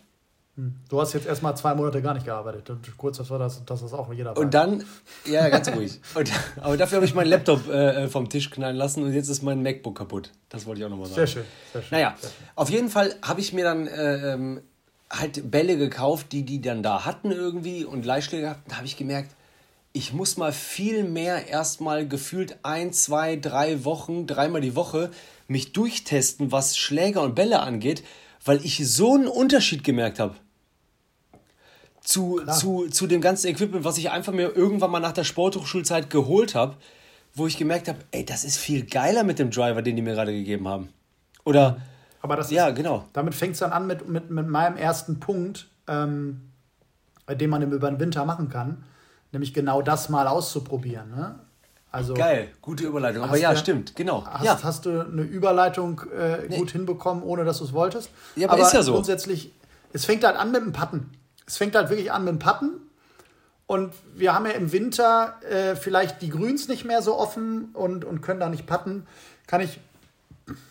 [0.57, 0.73] Hm.
[0.89, 2.71] Du hast jetzt erstmal zwei Monate gar nicht gearbeitet.
[2.71, 4.39] Und kurz davor, dass, dass das auch jeder weiß.
[4.39, 4.85] Und dann,
[5.25, 6.01] ja, ganz ruhig.
[6.15, 9.43] Und, aber dafür habe ich meinen Laptop äh, vom Tisch knallen lassen und jetzt ist
[9.43, 10.31] mein MacBook kaputt.
[10.49, 11.17] Das wollte ich auch nochmal sagen.
[11.17, 11.89] Sehr schön, sehr schön.
[11.91, 12.49] Naja, sehr schön.
[12.55, 14.61] auf jeden Fall habe ich mir dann äh, ähm,
[15.11, 18.71] halt Bälle gekauft, die die dann da hatten irgendwie und Leihschläge gehabt.
[18.71, 19.35] Da habe ich gemerkt,
[19.93, 25.11] ich muss mal viel mehr erstmal gefühlt ein, zwei, drei Wochen, dreimal die Woche
[25.49, 28.05] mich durchtesten, was Schläger und Bälle angeht,
[28.45, 30.37] weil ich so einen Unterschied gemerkt habe
[32.05, 36.11] zu, zu, zu dem ganzen Equipment, was ich einfach mir irgendwann mal nach der Sporthochschulzeit
[36.11, 36.77] geholt habe,
[37.35, 40.15] wo ich gemerkt habe, ey, das ist viel geiler mit dem Driver, den die mir
[40.15, 40.91] gerade gegeben haben.
[41.45, 41.79] Oder.
[42.21, 43.07] Aber das ja, ist, genau.
[43.15, 46.43] Damit fängt es dann an mit, mit, mit meinem ersten Punkt, ähm,
[47.29, 48.85] den man über den Winter machen kann,
[49.33, 51.11] nämlich genau das mal auszuprobieren.
[51.11, 51.39] Ne?
[51.91, 53.25] Also, Geil, gute Überleitung.
[53.25, 54.27] Aber ja, ja, stimmt, genau.
[54.27, 54.63] Hast, ja.
[54.63, 56.59] hast du eine Überleitung äh, nee.
[56.59, 58.11] gut hinbekommen, ohne dass du es wolltest?
[58.37, 58.93] Ja, aber, aber ist ja so.
[58.93, 59.53] Grundsätzlich,
[59.93, 61.11] es fängt halt an mit dem Patten
[61.47, 62.71] es fängt halt wirklich an mit dem Patten.
[63.67, 68.05] Und wir haben ja im Winter äh, vielleicht die Grüns nicht mehr so offen und,
[68.05, 69.07] und können da nicht patten.
[69.47, 69.81] Kann ich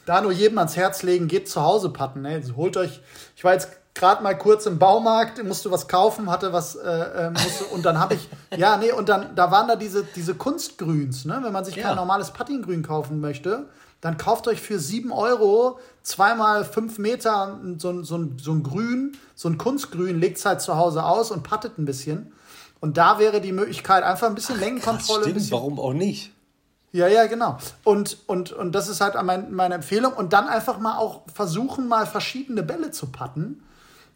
[0.05, 2.21] da nur jedem ans Herz legen, geht zu Hause patten.
[2.21, 2.29] Ne?
[2.29, 3.01] Also holt euch,
[3.35, 7.29] ich war jetzt gerade mal kurz im Baumarkt, musste was kaufen, hatte was, äh, äh
[7.31, 11.25] musste, und dann habe ich, ja, nee, und dann, da waren da diese, diese Kunstgrüns,
[11.25, 11.39] ne?
[11.43, 11.87] Wenn man sich ja.
[11.87, 13.67] kein normales Puttinggrün kaufen möchte,
[14.03, 19.47] dann kauft euch für 7 Euro zweimal 5 Meter so, so, so ein Grün, so
[19.47, 22.33] ein Kunstgrün, legt es halt zu Hause aus und pattet ein bisschen.
[22.81, 25.21] Und da wäre die Möglichkeit einfach ein bisschen Längenkontrolle.
[25.21, 26.33] Stimmt, ein bisschen, warum auch nicht?
[26.91, 27.57] ja, ja, genau.
[27.85, 30.11] Und, und, und das ist halt mein, meine Empfehlung.
[30.11, 33.63] Und dann einfach mal auch versuchen, mal verschiedene Bälle zu patten,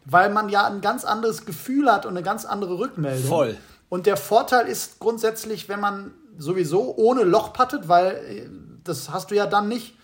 [0.03, 3.29] weil man ja ein ganz anderes Gefühl hat und eine ganz andere Rückmeldung.
[3.29, 3.57] Voll.
[3.87, 8.49] Und der Vorteil ist grundsätzlich, wenn man sowieso ohne Loch pattet, weil äh,
[8.87, 9.95] das hast du ja dann nicht,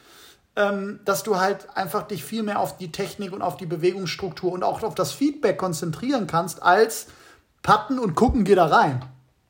[0.55, 4.51] ähm, dass du halt einfach dich viel mehr auf die Technik und auf die Bewegungsstruktur
[4.51, 7.07] und auch auf das Feedback konzentrieren kannst, als
[7.63, 9.03] patten und gucken, geh da rein.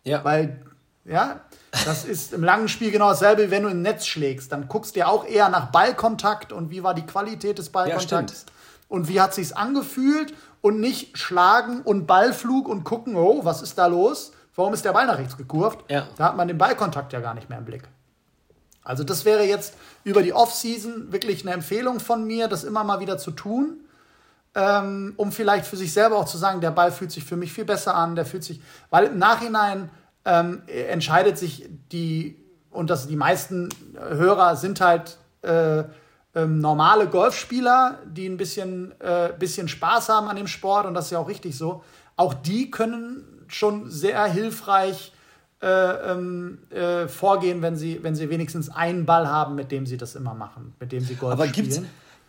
[0.03, 0.23] Ja.
[0.23, 0.61] Weil,
[1.05, 1.41] ja,
[1.85, 4.51] das ist im langen Spiel genau dasselbe, wie wenn du im Netz schlägst.
[4.51, 8.41] Dann guckst du ja auch eher nach Ballkontakt und wie war die Qualität des Ballkontakts
[8.41, 8.51] stimmt.
[8.87, 13.77] und wie hat sich's angefühlt und nicht schlagen und Ballflug und gucken, oh, was ist
[13.77, 14.31] da los?
[14.55, 15.83] Warum ist der Ball nach rechts gekurvt?
[15.89, 16.07] Ja.
[16.15, 17.83] Da hat man den Ballkontakt ja gar nicht mehr im Blick.
[18.83, 22.99] Also das wäre jetzt über die Offseason wirklich eine Empfehlung von mir, das immer mal
[22.99, 23.77] wieder zu tun,
[24.55, 27.53] ähm, um vielleicht für sich selber auch zu sagen, der Ball fühlt sich für mich
[27.53, 29.89] viel besser an, der fühlt sich, weil im Nachhinein
[30.25, 32.37] ähm, entscheidet sich die,
[32.69, 35.83] und das die meisten Hörer sind halt äh,
[36.35, 41.05] ähm, normale Golfspieler, die ein bisschen, äh, bisschen Spaß haben an dem Sport und das
[41.05, 41.83] ist ja auch richtig so.
[42.15, 45.13] Auch die können schon sehr hilfreich
[45.63, 49.95] äh, ähm, äh, vorgehen, wenn sie, wenn sie wenigstens einen Ball haben, mit dem sie
[49.97, 51.69] das immer machen, mit dem sie Golf Aber spielen.
[51.69, 51.81] gibt's,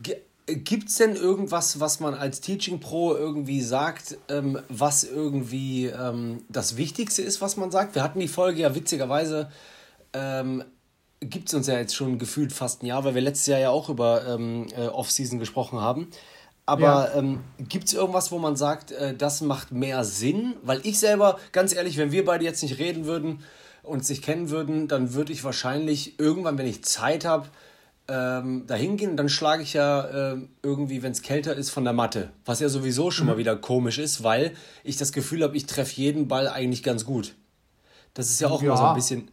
[0.03, 6.43] gi- gibt's denn irgendwas, was man als Teaching Pro irgendwie sagt, ähm, was irgendwie ähm,
[6.49, 7.95] das Wichtigste ist, was man sagt?
[7.97, 9.51] Wir hatten die Folge ja witzigerweise,
[10.13, 10.63] ähm,
[11.21, 13.71] gibt es uns ja jetzt schon gefühlt fast ein Jahr, weil wir letztes Jahr ja
[13.71, 16.09] auch über ähm, äh, Off-Season gesprochen haben.
[16.67, 17.15] Aber Ja.
[17.19, 20.55] ähm, gibt es irgendwas, wo man sagt, äh, das macht mehr Sinn?
[20.63, 23.41] Weil ich selber, ganz ehrlich, wenn wir beide jetzt nicht reden würden
[23.83, 27.49] und sich kennen würden, dann würde ich wahrscheinlich irgendwann, wenn ich Zeit habe,
[28.07, 31.95] ähm, dahin gehen dann schlage ich ja ähm, irgendwie, wenn es kälter ist, von der
[31.95, 32.31] Matte.
[32.45, 33.33] Was ja sowieso schon Mhm.
[33.33, 34.53] mal wieder komisch ist, weil
[34.85, 37.35] ich das Gefühl habe, ich treffe jeden Ball eigentlich ganz gut.
[38.15, 38.89] Das ist ja auch immer so Ja.
[38.91, 39.31] ein bisschen.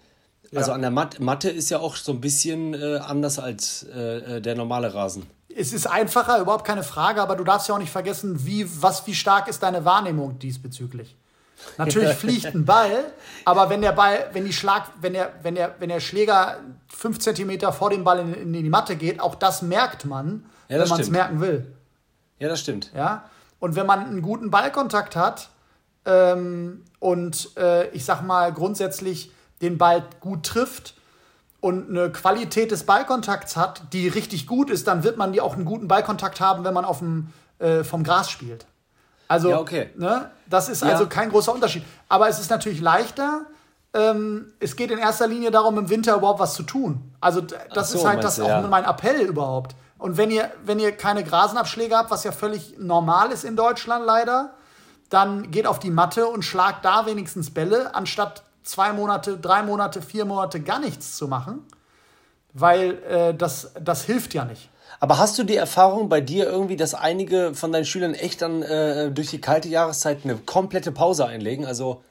[0.56, 0.76] Also Ja.
[0.76, 4.42] an der Mat Matte ist ja auch so ein bisschen äh, anders als äh, äh,
[4.42, 5.24] der normale Rasen.
[5.58, 9.06] Es ist einfacher, überhaupt keine Frage, aber du darfst ja auch nicht vergessen, wie, was,
[9.08, 11.16] wie stark ist deine Wahrnehmung diesbezüglich.
[11.78, 13.12] Natürlich fliegt ein Ball,
[13.46, 17.20] aber wenn der Ball, wenn die Schlag, wenn der, wenn der, wenn der Schläger fünf
[17.20, 20.80] Zentimeter vor dem Ball in, in die Matte geht, auch das merkt man, Ja, wenn
[20.80, 21.72] das man es merken will.
[22.40, 22.92] Ja, das stimmt.
[22.96, 23.26] Ja?
[23.60, 25.50] Und wenn man einen guten Ballkontakt hat
[26.06, 30.96] ähm, und äh, ich sag mal grundsätzlich den Ball gut trifft
[31.62, 35.56] und eine Qualität des Ballkontakts hat, die richtig gut ist, dann wird man die auch
[35.56, 38.66] einen guten Ballkontakt haben, wenn man auf dem, äh, vom Gras spielt.
[39.28, 39.92] Also, Ja, okay.
[39.96, 40.90] ne, das ist Ja.
[40.90, 41.84] also kein großer Unterschied.
[42.10, 43.46] Aber es ist natürlich leichter.
[43.94, 47.14] Ähm, es geht in erster Linie darum, im Winter überhaupt was zu tun.
[47.22, 48.62] Also das so, ist halt das du, auch ja.
[48.62, 49.76] mein Appell überhaupt.
[49.98, 54.04] Und wenn ihr, wenn ihr keine Grasenabschläge habt, was ja völlig normal ist in Deutschland
[54.06, 54.56] leider,
[55.10, 60.02] dann geht auf die Matte und schlagt da wenigstens Bälle, anstatt zwei Monate, drei Monate,
[60.02, 61.66] vier Monate gar nichts zu machen.
[62.54, 64.70] Weil äh, das, das hilft ja nicht.
[65.00, 68.62] Aber hast du die Erfahrung bei dir irgendwie, dass einige von deinen Schülern echt dann
[68.62, 71.66] äh, durch die kalte Jahreszeit eine komplette Pause einlegen?
[71.66, 72.04] Also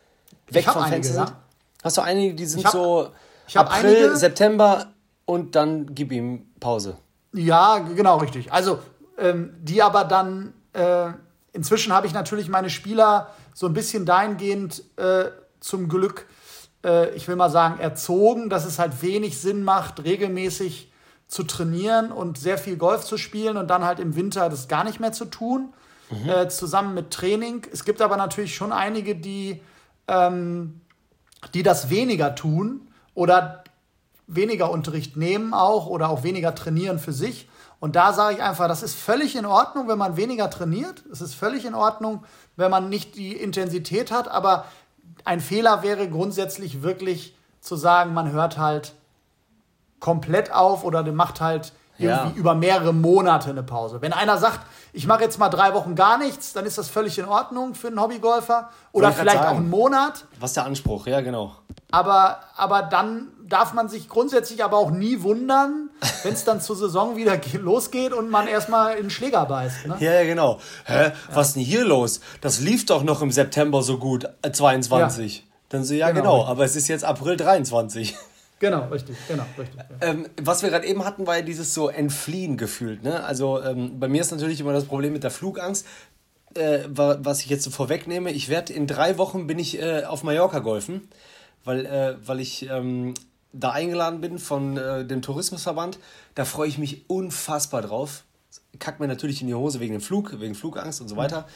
[0.48, 1.28] weg vom einige, Fenster sind?
[1.28, 1.36] ja.
[1.84, 3.10] Hast du einige, die sind hab- so
[3.54, 4.86] April, einige- September
[5.26, 6.96] und dann gib ihm Pause?
[7.32, 8.50] Ja, genau, richtig.
[8.50, 8.78] Also,
[9.18, 11.10] ähm, die aber dann, äh,
[11.52, 15.26] inzwischen habe ich natürlich meine Spieler so ein bisschen dahingehend äh,
[15.60, 16.26] zum Glück,
[16.84, 20.90] äh, ich will mal sagen, erzogen, dass es halt wenig Sinn macht, regelmäßig
[21.26, 24.84] zu trainieren und sehr viel Golf zu spielen und dann halt im Winter das gar
[24.84, 25.72] nicht mehr zu tun,
[26.26, 27.66] äh, zusammen mit Training.
[27.72, 29.62] Es gibt aber natürlich schon einige, die,
[30.08, 30.80] ähm,
[31.54, 33.62] die das weniger tun oder
[34.26, 37.48] weniger Unterricht nehmen auch oder auch weniger trainieren für sich.
[37.80, 41.02] Und da sage ich einfach, das ist völlig in Ordnung, wenn man weniger trainiert.
[41.10, 42.24] Es ist völlig in Ordnung,
[42.56, 44.28] wenn man nicht die Intensität hat.
[44.28, 44.66] Aber
[45.24, 48.94] ein Fehler wäre grundsätzlich wirklich zu sagen, man hört halt
[49.98, 52.22] komplett auf oder macht halt Ja.
[52.22, 54.00] irgendwie über mehrere Monate eine Pause.
[54.00, 54.60] Wenn einer sagt,
[54.94, 57.88] ich mache jetzt mal drei Wochen gar nichts, dann ist das völlig in Ordnung für
[57.88, 58.70] einen Hobbygolfer.
[58.92, 60.24] Oder vielleicht auch einen Monat.
[60.38, 61.06] Was ist der Anspruch?
[61.06, 61.54] Ja, genau.
[61.90, 65.90] Aber, aber dann darf man sich grundsätzlich aber auch nie wundern,
[66.22, 69.86] wenn es dann zur Saison wieder ge- losgeht und man erstmal in den Schläger beißt.
[69.86, 69.96] Ne?
[70.00, 70.58] Ja, ja, genau.
[70.86, 71.12] Hä?
[71.34, 72.20] Was ist denn hier los?
[72.40, 75.46] Das lief doch noch im September so gut, äh, 22.
[75.68, 78.16] Dann so, ja, Genau, genau, aber es ist jetzt April 23.
[78.58, 79.78] Genau, richtig, genau, richtig.
[79.78, 80.06] Ja.
[80.08, 83.02] Ähm, was wir gerade eben hatten, war ja dieses so Entfliehen gefühlt.
[83.02, 83.22] Ne?
[83.24, 85.86] Also ähm, bei mir ist natürlich immer das Problem mit der Flugangst.
[86.54, 90.04] Äh, wa- was ich jetzt so vorwegnehme, ich werde in drei Wochen bin ich äh,
[90.04, 91.08] auf Mallorca golfen,
[91.64, 93.14] weil, äh, weil ich ähm,
[93.52, 95.98] da eingeladen bin von äh, dem Tourismusverband.
[96.34, 98.24] Da freue ich mich unfassbar drauf.
[98.78, 101.46] Kackt mir natürlich in die Hose wegen dem Flug, wegen Flugangst und so weiter.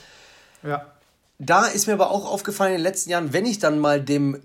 [0.62, 0.86] ja.
[1.38, 4.40] da ist mir aber auch aufgefallen in den letzten Jahren, wenn ich dann mal dem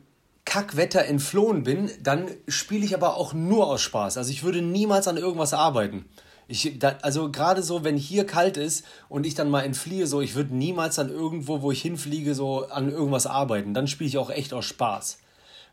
[0.45, 4.17] Kackwetter entflohen bin, dann spiele ich aber auch nur aus Spaß.
[4.17, 6.05] Also ich würde niemals an irgendwas arbeiten.
[6.47, 10.21] Ich, da, also gerade so, wenn hier kalt ist und ich dann mal entfliehe, so,
[10.21, 13.75] ich würde niemals dann irgendwo, wo ich hinfliege, so an irgendwas arbeiten.
[13.75, 15.19] Dann spiele ich auch echt aus Spaß.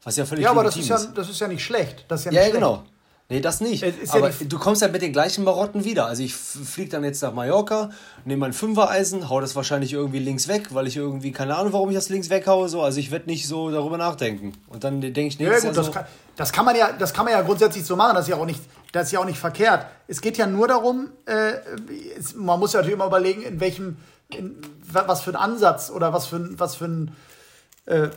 [0.02, 2.04] Was ja völlig Ja, aber das ist ja, das ist ja nicht schlecht.
[2.08, 2.84] Das ist ja, ja, genau.
[3.28, 3.84] Nee, das nicht.
[4.10, 6.06] Aber ja du kommst ja mit den gleichen Marotten wieder.
[6.06, 7.90] Also ich fliege dann jetzt nach Mallorca,
[8.24, 11.88] nehme mein Fünfer-Eisen, hau das wahrscheinlich irgendwie links weg, weil ich irgendwie, keine Ahnung, warum
[11.88, 12.68] ich das links weghaue.
[12.68, 12.82] So.
[12.82, 14.52] Also ich werde nicht so darüber nachdenken.
[14.68, 16.04] Und dann denke ich, nee, ja, gut, das, das, kann,
[16.36, 18.14] das, kann, man ja, das kann man ja grundsätzlich so machen.
[18.14, 18.60] Das ist ja auch nicht,
[18.92, 19.86] das ist ja auch nicht verkehrt.
[20.06, 21.54] Es geht ja nur darum, äh,
[22.16, 23.96] es, man muss ja natürlich immer überlegen, in welchem,
[24.28, 24.56] in,
[24.92, 27.16] was für ein Ansatz oder was für, was für ein,
[27.86, 28.08] äh,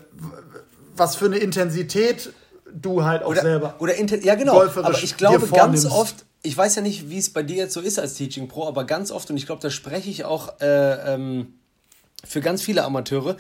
[1.00, 2.32] was für eine Intensität
[2.72, 3.76] du halt auch oder, selber.
[3.80, 4.62] Oder ja, genau.
[4.62, 7.82] Aber ich glaube ganz oft, ich weiß ja nicht, wie es bei dir jetzt so
[7.82, 11.14] ist als Teaching Pro, aber ganz oft, und ich glaube, da spreche ich auch äh,
[11.14, 11.54] ähm,
[12.24, 13.38] für ganz viele Amateure,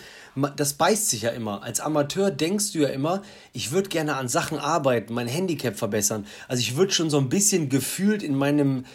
[0.55, 1.63] das beißt sich ja immer.
[1.63, 3.21] Als Amateur denkst du ja immer,
[3.53, 6.25] ich würde gerne an Sachen arbeiten, mein Handicap verbessern.
[6.47, 8.85] Also ich würde schon so ein bisschen gefühlt in meinem,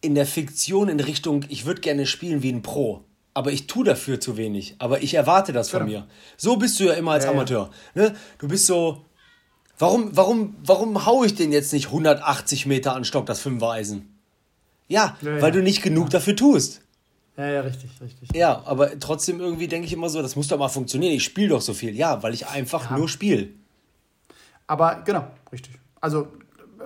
[0.00, 3.04] in der Fiktion in Richtung, ich würde gerne spielen wie ein Pro
[3.34, 4.76] aber ich tue dafür zu wenig.
[4.78, 6.00] Aber ich erwarte das von genau.
[6.00, 6.06] mir.
[6.36, 7.70] So bist du ja immer als ja, Amateur.
[7.94, 8.02] Ja.
[8.02, 8.16] Ne?
[8.38, 9.04] Du bist so,
[9.78, 14.08] Warum, warum, warum hau ich den jetzt nicht 180 Meter an Stock, das Fünfer-Eisen?
[14.86, 15.50] Ja, ja, weil ja.
[15.50, 16.10] du nicht genug ja.
[16.10, 16.80] dafür tust.
[17.36, 18.28] Ja, ja, richtig, richtig.
[18.32, 21.12] Ja, aber trotzdem irgendwie denke ich immer so, das muss doch mal funktionieren.
[21.12, 21.96] Ich spiele doch so viel.
[21.96, 23.48] Ja, weil ich einfach nur spiele.
[24.68, 25.72] Aber genau, richtig.
[26.00, 26.28] Also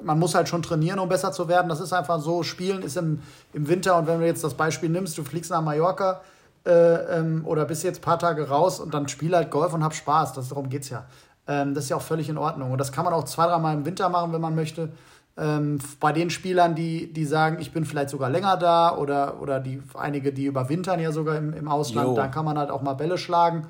[0.03, 1.69] man muss halt schon trainieren, um besser zu werden.
[1.69, 3.21] Das ist einfach so, Spielen ist im,
[3.53, 6.23] im Winter und wenn du jetzt das Beispiel nimmst, du fliegst nach Mallorca
[6.69, 9.83] äh, ähm, oder bist jetzt ein paar Tage raus und dann spiel halt Golf und
[9.83, 10.35] hab Spaß.
[10.35, 11.07] Das, darum geht es ja.
[11.47, 12.71] Ähm, das ist ja auch völlig in Ordnung.
[12.71, 14.91] Und das kann man auch zwei, dreimal im Winter machen, wenn man möchte.
[15.39, 19.61] Ähm, bei den Spielern, die, die sagen, ich bin vielleicht sogar länger da oder, oder
[19.61, 22.15] die, einige, die überwintern ja sogar im, im Ausland, jo.
[22.15, 23.69] dann kann man halt auch mal Bälle schlagen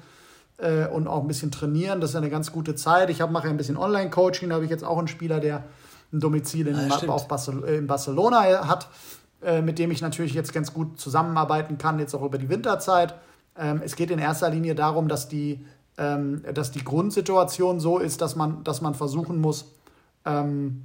[0.56, 2.00] äh, und auch ein bisschen trainieren.
[2.00, 3.10] Das ist eine ganz gute Zeit.
[3.10, 5.62] Ich mache ja ein bisschen Online-Coaching, da habe ich jetzt auch einen Spieler, der
[6.12, 8.88] ein Domizil in, ah, auf Barcel in Barcelona hat,
[9.42, 13.14] äh, mit dem ich natürlich jetzt ganz gut zusammenarbeiten kann, jetzt auch über die Winterzeit.
[13.56, 15.64] Ähm, es geht in erster Linie darum, dass die
[15.98, 19.72] ähm, dass die Grundsituation so ist, dass man, dass man versuchen muss,
[20.24, 20.84] ähm,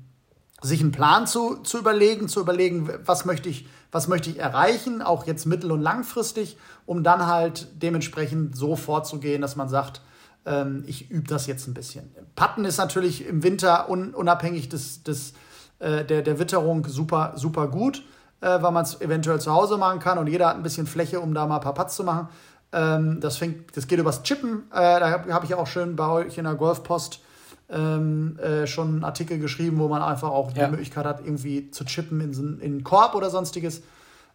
[0.61, 5.01] sich einen Plan zu, zu überlegen, zu überlegen, was möchte, ich, was möchte ich erreichen,
[5.01, 10.01] auch jetzt mittel- und langfristig, um dann halt dementsprechend so vorzugehen, dass man sagt,
[10.45, 12.09] ähm, ich übe das jetzt ein bisschen.
[12.35, 15.33] Patten ist natürlich im Winter un, unabhängig des, des,
[15.79, 18.03] äh, der, der Witterung super, super gut,
[18.43, 21.21] äh, weil man es eventuell zu Hause machen kann und jeder hat ein bisschen Fläche,
[21.21, 22.27] um da mal ein paar Putts zu machen.
[22.73, 24.63] Ähm, das, fängt, das geht übers Chippen.
[24.71, 27.21] Äh, da habe hab ich auch schön bei euch in der Golfpost
[27.69, 30.67] ähm, äh, schon einen Artikel geschrieben, wo man einfach auch die ja.
[30.67, 33.81] Möglichkeit hat, irgendwie zu chippen in, in einen Korb oder sonstiges.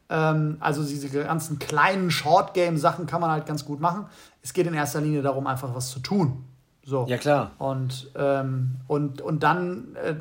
[0.08, 4.06] Ähm, also diese ganzen kleinen Short-Game-Sachen kann man halt ganz gut machen.
[4.42, 6.44] Es geht in erster Linie darum, einfach was zu tun.
[6.82, 7.04] So.
[7.06, 7.50] Ja, klar.
[7.58, 10.14] Und, ähm, und, und dann, äh,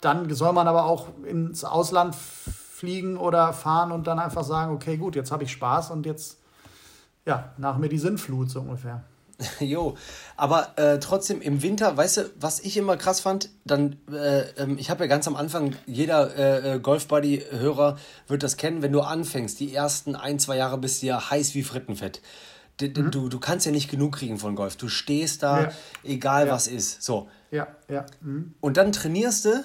[0.00, 2.14] dann soll man aber auch ins Ausland
[2.76, 6.38] fliegen oder fahren und dann einfach sagen, okay, gut, jetzt habe ich Spaß und jetzt
[7.24, 9.02] ja, nach mir die Sinnflut so ungefähr.
[9.60, 9.96] Jo,
[10.36, 14.78] aber äh, trotzdem im Winter, weißt du, was ich immer krass fand, dann, äh, ähm,
[14.78, 17.96] ich habe ja ganz am Anfang, jeder äh, äh Golf-Buddy-Hörer
[18.28, 21.54] wird das kennen, wenn du anfängst, die ersten ein, zwei Jahre bist du ja heiß
[21.54, 22.22] wie Frittenfett.
[22.78, 23.10] Du, mhm.
[23.10, 24.76] du, du kannst ja nicht genug kriegen von Golf.
[24.76, 25.72] Du stehst da, ja.
[26.04, 26.52] egal ja.
[26.52, 27.02] was ist.
[27.02, 27.28] So.
[27.50, 28.04] Ja, ja.
[28.20, 28.54] Mhm.
[28.60, 29.64] Und dann trainierst du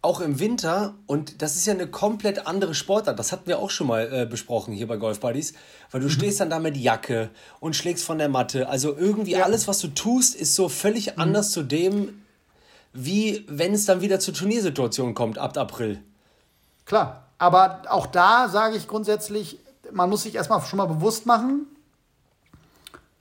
[0.00, 3.70] auch im Winter, und das ist ja eine komplett andere Sportart, das hatten wir auch
[3.70, 5.54] schon mal äh, besprochen hier bei Golf Buddies,
[5.90, 6.12] weil du mhm.
[6.12, 8.68] stehst dann da mit Jacke und schlägst von der Matte.
[8.68, 9.44] Also irgendwie ja.
[9.44, 11.22] alles, was du tust, ist so völlig mhm.
[11.22, 12.22] anders zu dem,
[12.92, 16.00] wie wenn es dann wieder zur Turniersituation kommt ab April.
[16.84, 19.58] Klar, aber auch da sage ich grundsätzlich,
[19.92, 21.66] man muss sich erstmal schon mal bewusst machen,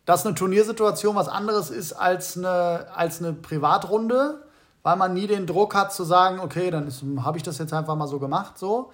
[0.05, 4.46] dass eine Turniersituation was anderes ist als eine, als eine Privatrunde
[4.87, 6.89] weil man nie den Druck hat zu sagen, okay, dann
[7.21, 8.93] habe ich das jetzt einfach mal so gemacht, so.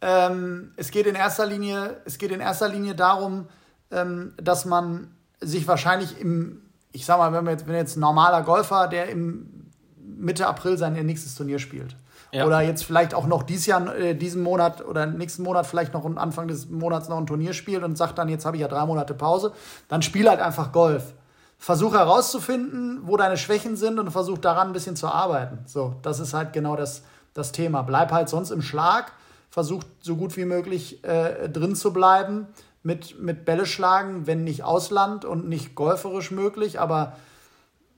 [0.00, 3.46] Ähm, es geht in erster Linie, es geht in erster Linie darum,
[3.90, 6.62] ähm, dass man sich wahrscheinlich im,
[6.92, 10.94] ich sag mal, wenn, jetzt, wenn jetzt ein normaler Golfer, der im Mitte April sein
[10.94, 11.94] nächstes Turnier spielt.
[12.32, 12.46] Ja.
[12.46, 16.06] Oder jetzt vielleicht auch noch dieses Jahr, äh, diesen Monat oder nächsten Monat vielleicht noch
[16.16, 18.86] Anfang des Monats noch ein Turnier spielt und sagt dann, jetzt habe ich ja drei
[18.86, 19.52] Monate Pause,
[19.88, 21.12] dann spiel halt einfach Golf
[21.58, 25.58] versuch herauszufinden, wo deine Schwächen sind und versuch daran ein bisschen zu arbeiten.
[25.66, 27.02] So, das ist halt genau das,
[27.34, 27.82] das Thema.
[27.82, 29.12] Bleib halt sonst im Schlag,
[29.50, 32.46] versuch so gut wie möglich äh, drin zu bleiben
[32.82, 37.16] mit, mit Bälle schlagen, wenn nicht Ausland und nicht golferisch möglich, aber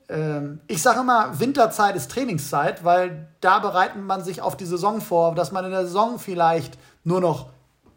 [0.09, 5.01] ähm, ich sage immer, Winterzeit ist Trainingszeit, weil da bereitet man sich auf die Saison
[5.01, 7.51] vor, dass man in der Saison vielleicht nur noch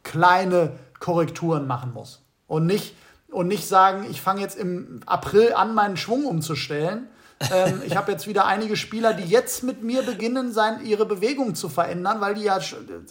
[0.03, 2.95] kleine Korrekturen machen muss und nicht
[3.33, 7.07] und nicht sagen, ich fange jetzt im April an, meinen Schwung umzustellen.
[7.51, 11.55] ähm, ich habe jetzt wieder einige Spieler, die jetzt mit mir beginnen, sein, ihre Bewegung
[11.55, 12.59] zu verändern, weil die ja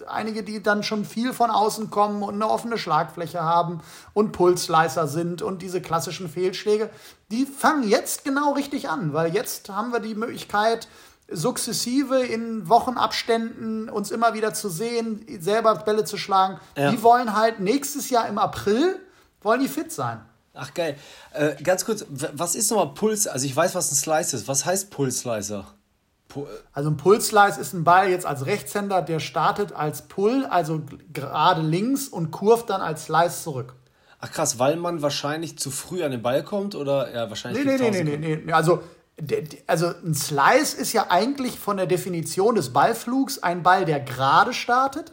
[0.06, 3.80] einige, die dann schon viel von außen kommen und eine offene Schlagfläche haben
[4.14, 6.88] und Pulsleißer sind und diese klassischen Fehlschläge,
[7.30, 10.88] die fangen jetzt genau richtig an, weil jetzt haben wir die Möglichkeit,
[11.28, 16.58] sukzessive in Wochenabständen uns immer wieder zu sehen, selber Bälle zu schlagen.
[16.76, 16.90] Ja.
[16.90, 19.00] Die wollen halt nächstes Jahr im April,
[19.44, 20.20] wollen die fit sein.
[20.54, 20.96] Ach geil.
[21.32, 23.26] Äh, ganz kurz, was ist nochmal Puls?
[23.26, 24.48] Also ich weiß, was ein Slice ist.
[24.48, 25.66] Was heißt Pulsleiser?
[26.28, 30.82] Pu also ein Pulslice ist ein Ball jetzt als Rechtshänder, der startet als Pull, also
[31.12, 33.74] gerade links und kurft dann als Slice zurück.
[34.20, 37.64] Ach krass, weil man wahrscheinlich zu früh an den Ball kommt oder ja wahrscheinlich.
[37.64, 38.52] Nee, nee, nee, nee, nee, nee.
[38.52, 38.82] Also
[39.66, 44.52] also ein Slice ist ja eigentlich von der Definition des Ballflugs ein Ball, der gerade
[44.54, 45.12] startet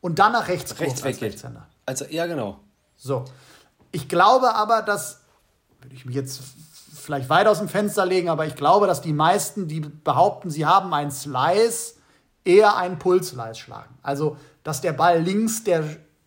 [0.00, 1.42] und dann nach rechts, rechts weggeht.
[1.86, 2.60] Also ja, genau.
[2.98, 3.24] So.
[3.90, 5.20] Ich glaube aber, dass,
[5.80, 6.40] würde ich mich jetzt
[6.92, 10.66] vielleicht weit aus dem Fenster legen, aber ich glaube, dass die meisten, die behaupten, sie
[10.66, 11.94] haben einen Slice,
[12.44, 13.94] eher einen Pulslice schlagen.
[14.02, 15.84] Also, dass der Ball links der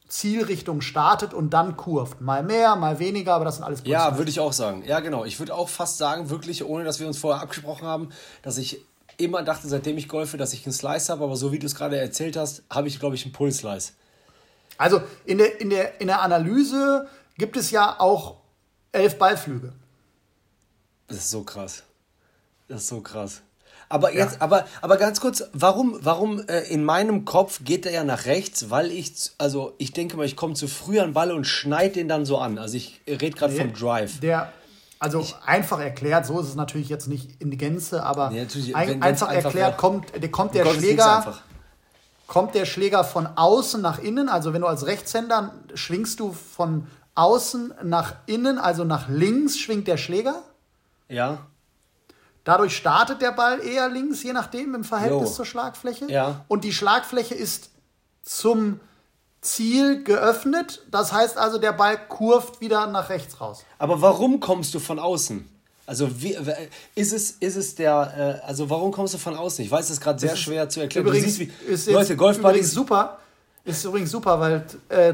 [0.07, 2.21] Zielrichtung startet und dann kurvt.
[2.21, 3.93] Mal mehr, mal weniger, aber das sind alles Pulslice.
[3.93, 4.83] Ja, würde ich auch sagen.
[4.85, 5.23] Ja, genau.
[5.25, 8.09] Ich würde auch fast sagen, wirklich, ohne dass wir uns vorher abgesprochen haben,
[8.41, 8.81] dass ich
[9.17, 11.75] immer dachte, seitdem ich golfe, dass ich einen Slice habe, aber so wie du es
[11.75, 13.93] gerade erzählt hast, habe ich, glaube ich, einen Pulslice.
[14.81, 18.37] Also in der, in, der, in der Analyse gibt es ja auch
[18.91, 19.73] elf Ballflüge.
[21.07, 21.83] Das ist so krass.
[22.67, 23.41] Das ist so krass.
[23.89, 24.41] Aber jetzt, ja.
[24.41, 28.71] aber, aber ganz kurz, warum, warum äh, in meinem Kopf geht er ja nach rechts?
[28.71, 32.07] Weil ich, also ich denke mal, ich komme zu früh an Ball und schneide den
[32.07, 32.57] dann so an.
[32.57, 34.19] Also ich rede gerade nee, vom Drive.
[34.21, 34.51] Der,
[34.97, 38.47] also ich, einfach erklärt, so ist es natürlich jetzt nicht in die Gänze, aber nee,
[38.73, 41.41] ein, einfach, einfach erklärt, kommt, kommt der Schläger.
[42.31, 46.87] Kommt der Schläger von außen nach innen, also wenn du als Rechtshänder schwingst du von
[47.13, 50.41] außen nach innen, also nach links schwingt der Schläger.
[51.09, 51.39] Ja.
[52.45, 55.35] Dadurch startet der Ball eher links, je nachdem im Verhältnis jo.
[55.35, 56.09] zur Schlagfläche.
[56.09, 56.45] Ja.
[56.47, 57.71] Und die Schlagfläche ist
[58.21, 58.79] zum
[59.41, 60.83] Ziel geöffnet.
[60.89, 63.65] Das heißt also, der Ball kurvt wieder nach rechts raus.
[63.77, 65.50] Aber warum kommst du von außen?
[65.91, 66.37] Also wie,
[66.95, 69.65] ist es, ist es der, äh, also warum kommst du von außen?
[69.65, 71.05] Ich weiß, es ist gerade sehr schwer zu erklären.
[71.05, 73.17] Übrigens, du siehst, wie, ist Leute, Golfbuddies super.
[73.65, 75.13] Ist übrigens super, weil äh,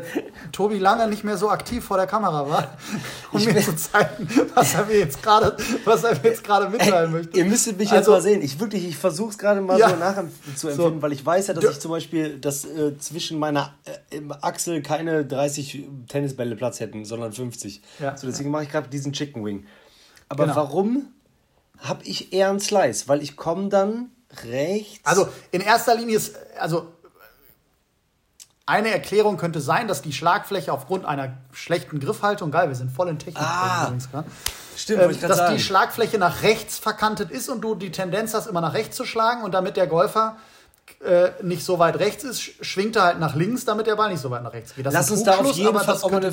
[0.51, 2.77] Tobi lange nicht mehr so aktiv vor der Kamera war,
[3.31, 7.11] um mir zu zeigen, was er mir jetzt gerade, was er mir jetzt gerade mitteilen
[7.11, 7.35] möchte.
[7.35, 8.43] Ihr müsstet mich also, jetzt mal sehen.
[8.43, 11.01] Ich wirklich, ich versuche es gerade mal ja, so nachzuempfinden, so.
[11.01, 13.73] weil ich weiß ja, dass ich zum Beispiel, dass äh, zwischen meiner
[14.11, 17.81] äh, Achsel keine 30 Tennisbälle Platz hätten, sondern 50.
[17.99, 18.15] Ja.
[18.15, 19.65] So deswegen mache ich gerade diesen Chicken Wing.
[20.29, 20.55] Aber genau.
[20.55, 21.13] warum
[21.79, 23.07] habe ich eher einen Slice?
[23.07, 24.11] Weil ich komme dann
[24.43, 25.05] rechts.
[25.05, 26.91] Also in erster Linie ist, also
[28.65, 33.07] eine Erklärung könnte sein, dass die Schlagfläche aufgrund einer schlechten Griffhaltung, geil, wir sind voll
[33.07, 34.29] in Technik ah, übrigens gerade.
[34.75, 35.55] Stimmt, ähm, dass sagen.
[35.55, 39.05] die Schlagfläche nach rechts verkantet ist und du die Tendenz hast, immer nach rechts zu
[39.05, 40.35] schlagen und damit der Golfer
[41.03, 44.21] äh, nicht so weit rechts ist, schwingt er halt nach links, damit der Ball nicht
[44.21, 44.85] so weit nach rechts geht.
[44.85, 46.31] Das Lass uns da auf jeden Fall auch eine,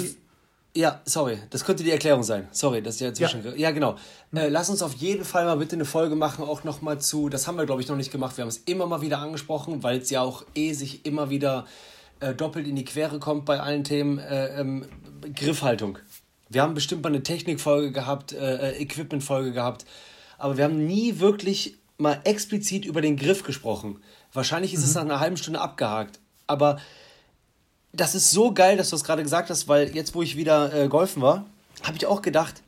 [0.77, 2.49] ja, sorry, das könnte die Erklärung sein.
[2.51, 3.45] Sorry, das ist ja zwischen.
[3.45, 3.97] Ja, ja genau.
[4.35, 7.29] Äh, lass uns auf jeden Fall mal bitte eine Folge machen, auch nochmal zu.
[7.29, 8.37] Das haben wir, glaube ich, noch nicht gemacht.
[8.37, 11.67] Wir haben es immer mal wieder angesprochen, weil es ja auch eh sich immer wieder
[12.21, 14.87] äh, doppelt in die Quere kommt bei allen Themen, äh, ähm,
[15.35, 15.99] Griffhaltung.
[16.49, 19.85] Wir haben bestimmt mal eine Technikfolge gehabt, äh, äh, Equipmentfolge gehabt,
[20.39, 24.01] aber wir haben nie wirklich mal explizit über den Griff gesprochen.
[24.33, 24.87] Wahrscheinlich ist mhm.
[24.87, 26.79] es nach einer halben Stunde abgehakt, aber
[27.97, 30.73] das ist so geil, dass du es gerade gesagt hast, weil jetzt, wo ich wieder
[30.73, 31.47] äh, golfen war,
[31.83, 32.63] habe ich auch gedacht,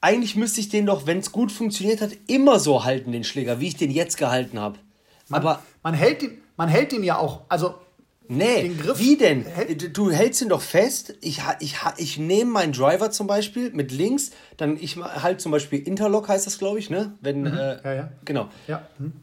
[0.00, 3.60] eigentlich müsste ich den doch, wenn es gut funktioniert hat, immer so halten, den Schläger,
[3.60, 4.78] wie ich den jetzt gehalten habe.
[5.30, 7.74] Aber man hält ihn, man hält ihn ja auch, also
[8.32, 9.44] Nee, wie denn?
[9.92, 11.14] Du hältst ihn doch fest.
[11.20, 15.80] Ich, ich, ich nehme meinen Driver zum Beispiel mit links, dann ich halt zum Beispiel
[15.80, 17.12] Interlock heißt das, glaube ich, ne?
[17.20, 17.46] Wenn, mhm.
[17.48, 18.08] äh, ja, ja.
[18.24, 18.48] Genau.
[18.68, 18.86] Ja.
[18.98, 19.14] Mhm.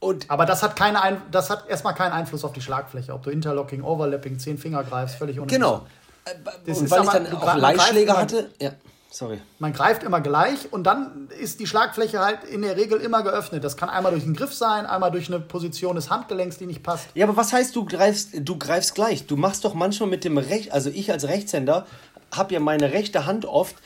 [0.00, 3.12] Und Aber das hat, keine Ein das hat erstmal keinen Einfluss auf die Schlagfläche.
[3.12, 5.84] Ob du Interlocking, Overlapping, zehn Finger greifst, völlig uninteressant.
[5.84, 6.46] Genau.
[6.66, 8.50] Das und weil ich dann auch Leitschläger hatte.
[8.60, 8.72] Ja.
[9.10, 9.40] Sorry.
[9.58, 13.64] Man greift immer gleich und dann ist die Schlagfläche halt in der Regel immer geöffnet.
[13.64, 16.82] Das kann einmal durch einen Griff sein, einmal durch eine Position des Handgelenks, die nicht
[16.82, 17.08] passt.
[17.14, 19.26] Ja, aber was heißt, du greifst, du greifst gleich?
[19.26, 21.86] Du machst doch manchmal mit dem Recht, also ich als Rechtshänder
[22.36, 23.76] habe ja meine rechte Hand oft,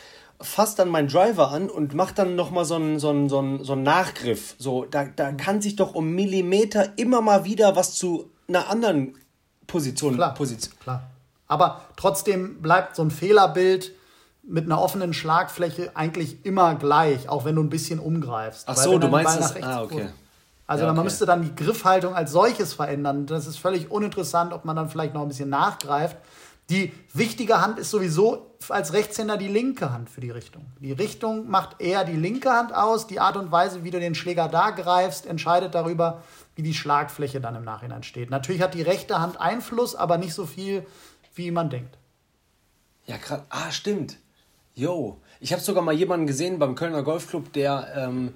[0.43, 3.64] fasst dann meinen Driver an und macht dann nochmal so einen, so, einen, so, einen,
[3.64, 4.55] so einen Nachgriff.
[4.59, 9.14] So, da, da kann sich doch um Millimeter immer mal wieder was zu einer anderen
[9.66, 10.14] Position.
[10.14, 10.74] Klar, Position.
[10.80, 11.05] klar.
[11.49, 13.93] Aber trotzdem bleibt so ein Fehlerbild
[14.43, 18.64] mit einer offenen Schlagfläche eigentlich immer gleich, auch wenn du ein bisschen umgreifst.
[18.66, 19.62] Ach so, du meinst das?
[19.62, 20.09] Ah, okay.
[20.66, 20.97] Also ja, okay.
[20.97, 23.26] man müsste dann die Griffhaltung als solches verändern.
[23.26, 26.16] Das ist völlig uninteressant, ob man dann vielleicht noch ein bisschen nachgreift.
[26.71, 30.67] Die wichtige Hand ist sowieso als Rechtshänder die linke Hand für die Richtung.
[30.81, 33.07] Die Richtung macht eher die linke Hand aus.
[33.07, 36.23] Die Art und Weise, wie du den Schläger da greifst, entscheidet darüber,
[36.55, 38.31] wie die Schlagfläche dann im Nachhinein steht.
[38.31, 40.87] Natürlich hat die rechte Hand Einfluss, aber nicht so viel,
[41.35, 41.99] wie man denkt.
[43.07, 43.45] Ja, gerade.
[43.49, 44.19] Ah, stimmt.
[44.75, 45.21] Jo.
[45.41, 48.35] Ich habe sogar mal jemanden gesehen beim Kölner Golfclub, der ähm,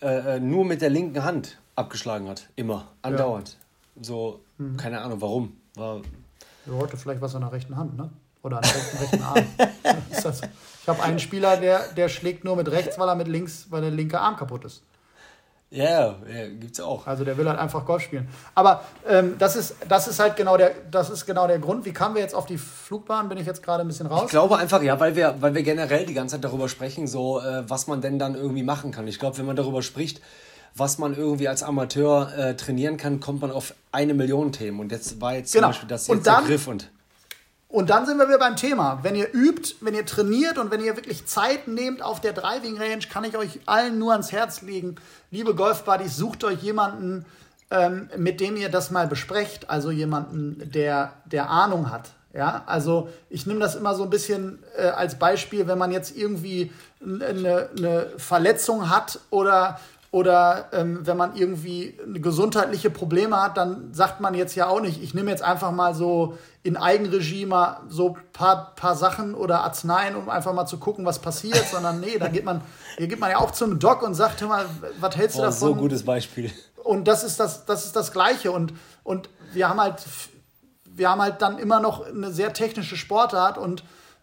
[0.00, 2.48] äh, äh nur mit der linken Hand abgeschlagen hat.
[2.56, 2.92] Immer.
[3.02, 3.56] Andauernd.
[3.96, 4.04] Ja.
[4.04, 4.76] So, mhm.
[4.76, 5.56] keine Ahnung warum.
[5.74, 6.02] War.
[6.66, 8.10] Ja, heute vielleicht was an der rechten Hand, ne?
[8.42, 9.46] Oder an der rechten, rechten Arm.
[10.82, 13.82] ich habe einen Spieler, der, der schlägt nur mit rechts, weil er mit links, weil
[13.82, 14.82] der linke Arm kaputt ist.
[15.74, 17.06] Ja, ja, gibt's auch.
[17.06, 18.28] Also der will halt einfach Golf spielen.
[18.54, 21.84] Aber ähm, das, ist, das ist halt genau der, das ist genau der Grund.
[21.84, 23.28] Wie kamen wir jetzt auf die Flugbahn?
[23.28, 24.26] Bin ich jetzt gerade ein bisschen raus?
[24.26, 27.40] Ich glaube einfach, ja, weil wir, weil wir generell die ganze Zeit darüber sprechen, so
[27.40, 29.08] äh, was man denn dann irgendwie machen kann.
[29.08, 30.20] Ich glaube, wenn man darüber spricht,
[30.74, 34.80] was man irgendwie als Amateur äh, trainieren kann, kommt man auf eine Million Themen.
[34.80, 35.66] Und jetzt war jetzt genau.
[35.66, 36.90] zum Beispiel das jetzt dann, Griff und
[37.74, 39.00] und dann sind wir wieder beim Thema.
[39.02, 42.78] Wenn ihr übt, wenn ihr trainiert und wenn ihr wirklich Zeit nehmt auf der Driving
[42.78, 44.94] Range, kann ich euch allen nur ans Herz legen.
[45.32, 47.26] Liebe Golf-Buddies, sucht euch jemanden,
[47.72, 49.70] ähm, mit dem ihr das mal besprecht.
[49.70, 52.10] Also jemanden, der, der Ahnung hat.
[52.32, 56.16] Ja, also ich nehme das immer so ein bisschen äh, als Beispiel, wenn man jetzt
[56.16, 56.70] irgendwie
[57.02, 59.80] eine, eine Verletzung hat oder
[60.14, 65.02] oder ähm, wenn man irgendwie gesundheitliche Probleme hat, dann sagt man jetzt ja auch nicht,
[65.02, 69.64] ich nehme jetzt einfach mal so in Eigenregie mal so ein paar, paar Sachen oder
[69.64, 72.60] Arzneien, um einfach mal zu gucken, was passiert, sondern nee, da geht man,
[72.96, 74.66] hier geht man ja auch zum Doc und sagt, hör mal,
[75.00, 75.58] was hältst du oh, davon?
[75.58, 76.52] So ein gutes Beispiel.
[76.84, 78.52] Und das ist das, das ist das Gleiche.
[78.52, 79.96] Und, und wir haben halt,
[80.84, 83.82] wir haben halt dann immer noch eine sehr technische Sportart und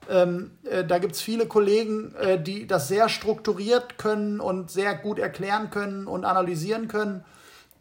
[0.10, 4.96] ähm, äh, da gibt es viele Kollegen, äh, die das sehr strukturiert können und sehr
[4.96, 7.24] gut erklären können und analysieren können.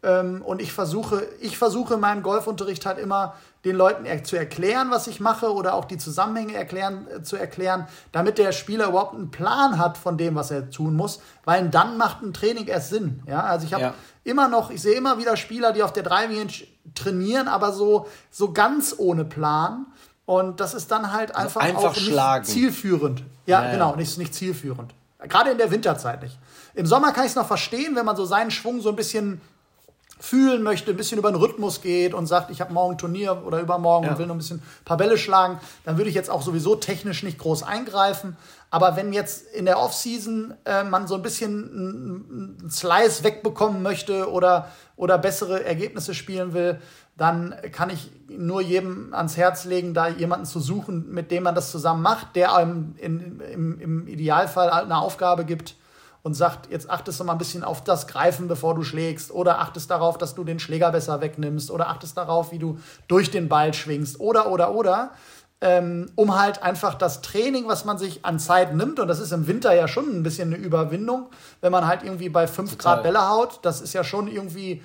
[0.03, 4.35] Ähm, und ich versuche, ich versuche in meinem Golfunterricht halt immer den Leuten er zu
[4.35, 8.87] erklären, was ich mache oder auch die Zusammenhänge erklären, äh, zu erklären, damit der Spieler
[8.87, 12.65] überhaupt einen Plan hat von dem, was er tun muss, weil dann macht ein Training
[12.65, 13.21] erst Sinn.
[13.27, 13.93] Ja, also ich habe ja.
[14.23, 16.53] immer noch, ich sehe immer wieder Spieler, die auf der Driving Range
[16.95, 19.85] trainieren, aber so, so ganz ohne Plan
[20.25, 23.23] und das ist dann halt also einfach, einfach auch nicht zielführend.
[23.45, 23.95] Ja, ja genau.
[23.95, 24.93] Nicht, nicht zielführend.
[25.27, 26.39] Gerade in der Winterzeit nicht.
[26.73, 29.41] Im Sommer kann ich es noch verstehen, wenn man so seinen Schwung so ein bisschen
[30.21, 33.59] fühlen möchte, ein bisschen über den Rhythmus geht und sagt, ich habe morgen Turnier oder
[33.59, 34.11] übermorgen ja.
[34.11, 36.75] und will noch ein bisschen ein paar Bälle schlagen, dann würde ich jetzt auch sowieso
[36.75, 38.37] technisch nicht groß eingreifen.
[38.69, 44.31] Aber wenn jetzt in der Offseason äh, man so ein bisschen einen Slice wegbekommen möchte
[44.31, 46.79] oder, oder bessere Ergebnisse spielen will,
[47.21, 51.53] dann kann ich nur jedem ans Herz legen, da jemanden zu suchen, mit dem man
[51.53, 55.75] das zusammen macht, der einem in, im, im Idealfall eine Aufgabe gibt
[56.23, 59.59] und sagt, jetzt achtest du mal ein bisschen auf das Greifen, bevor du schlägst, oder
[59.59, 63.47] achtest darauf, dass du den Schläger besser wegnimmst, oder achtest darauf, wie du durch den
[63.49, 65.11] Ball schwingst, oder, oder, oder
[65.63, 69.31] ähm, um halt einfach das Training, was man sich an Zeit nimmt, und das ist
[69.31, 71.27] im Winter ja schon ein bisschen eine Überwindung,
[71.61, 74.81] wenn man halt irgendwie bei 5 Grad Bälle haut, das ist ja schon irgendwie,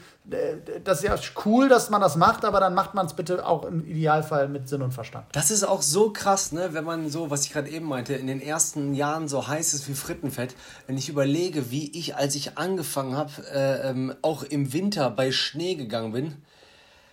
[0.85, 3.65] das ist ja cool, dass man das macht, aber dann macht man es bitte auch
[3.65, 5.27] im Idealfall mit Sinn und Verstand.
[5.33, 8.27] Das ist auch so krass, ne, wenn man so, was ich gerade eben meinte, in
[8.27, 10.57] den ersten Jahren so heiß ist wie Frittenfett,
[10.89, 15.31] wenn ich überlege, wie ich, als ich angefangen habe, äh, ähm, auch im Winter bei
[15.31, 16.35] Schnee gegangen bin,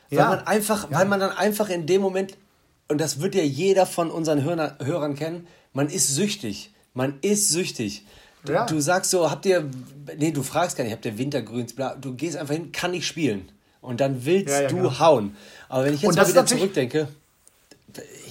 [0.10, 0.30] weil ja.
[0.30, 0.98] man einfach, ja.
[0.98, 2.38] weil man dann einfach in dem Moment
[2.88, 6.74] und das wird ja jeder von unseren Hörner, Hörern kennen, man ist süchtig.
[6.94, 8.06] Man ist süchtig.
[8.46, 8.66] Du, ja.
[8.66, 9.70] du, sagst so, habt ihr,
[10.18, 13.08] nee, du fragst gar nicht, habt ihr Wintergrüns, bla, du gehst einfach hin, kann ich
[13.08, 13.50] spielen.
[13.82, 15.00] Und dann willst ja, ja, du genau.
[15.00, 15.36] hauen.
[15.70, 17.08] Aber wenn ich jetzt mal wieder zurückdenke.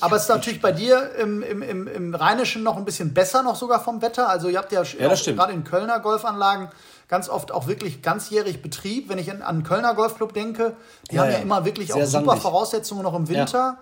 [0.00, 3.42] Aber es ist natürlich bei dir im, im, im, im Rheinischen noch ein bisschen besser
[3.42, 4.28] noch sogar vom Wetter.
[4.28, 6.68] Also ihr habt ja, ja gerade in Kölner Golfanlagen
[7.08, 9.08] ganz oft auch wirklich ganzjährig Betrieb.
[9.08, 10.74] Wenn ich an Kölner Golfclub denke,
[11.10, 12.42] die haben ja immer wirklich Sehr auch super sandig.
[12.42, 13.78] Voraussetzungen noch im Winter.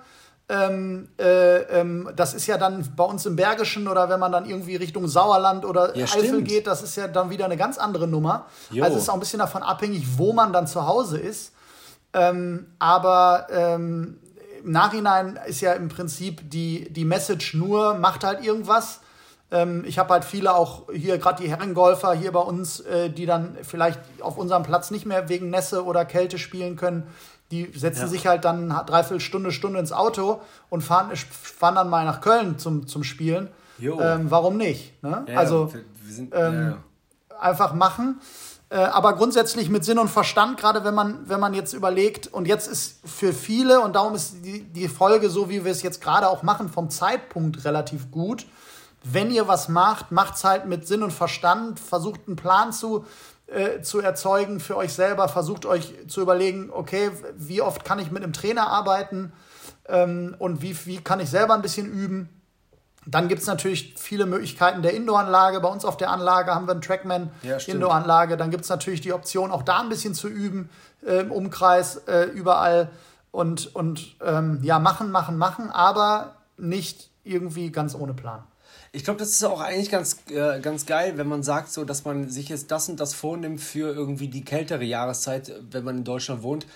[0.53, 4.47] Ähm, äh, ähm, das ist ja dann bei uns im Bergischen oder wenn man dann
[4.47, 6.49] irgendwie Richtung Sauerland oder ja, Eifel stimmt.
[6.49, 8.47] geht, das ist ja dann wieder eine ganz andere Nummer.
[8.71, 8.83] Jo.
[8.83, 11.53] Also es ist auch ein bisschen davon abhängig, wo man dann zu Hause ist.
[12.13, 14.19] Ähm, aber ähm,
[14.65, 19.03] im Nachhinein ist ja im Prinzip die, die Message nur, macht halt irgendwas.
[19.53, 23.27] Ähm, ich habe halt viele auch hier, gerade die Herrengolfer hier bei uns, äh, die
[23.27, 27.07] dann vielleicht auf unserem Platz nicht mehr wegen Nässe oder Kälte spielen können
[27.51, 28.07] die setzen ja.
[28.07, 32.59] sich halt dann dreiviertel Stunde, Stunde ins Auto und fahren, fahren dann mal nach Köln
[32.59, 33.49] zum, zum Spielen.
[33.81, 35.03] Ähm, warum nicht?
[35.03, 35.25] Ne?
[35.27, 35.73] Ja, also
[36.07, 36.77] sind, ähm,
[37.39, 38.21] einfach machen.
[38.69, 42.47] Äh, aber grundsätzlich mit Sinn und Verstand, gerade wenn man, wenn man jetzt überlegt, und
[42.47, 46.01] jetzt ist für viele, und darum ist die, die Folge, so wie wir es jetzt
[46.01, 48.47] gerade auch machen, vom Zeitpunkt relativ gut.
[49.03, 53.07] Wenn ihr was macht, macht es halt mit Sinn und Verstand, versucht einen Plan zu,
[53.51, 55.29] äh, zu erzeugen für euch selber.
[55.29, 59.33] Versucht euch zu überlegen, okay, wie oft kann ich mit einem Trainer arbeiten?
[59.91, 62.29] ähm, und wie, wie kann ich selber ein bisschen üben.
[63.07, 65.61] Dann gibt es natürlich viele Möglichkeiten der Indoor-Anlage.
[65.61, 68.37] Bei uns auf der Anlage haben wir einen Trackman-Indoor-Anlage.
[68.37, 70.69] Dann gibt es natürlich die Option, auch da ein bisschen zu üben
[71.05, 72.91] äh, im Umkreis, äh, überall.
[73.31, 78.43] Und, und ähm, ja, machen, machen, machen, aber nicht irgendwie ganz ohne Plan.
[78.93, 82.05] Ich glaube, das ist auch eigentlich ganz, äh, ganz geil, wenn man sagt, so, dass
[82.05, 86.05] man sich jetzt das und das vornimmt für irgendwie die kältere Jahreszeit, wenn man in
[86.05, 86.67] Deutschland wohnt.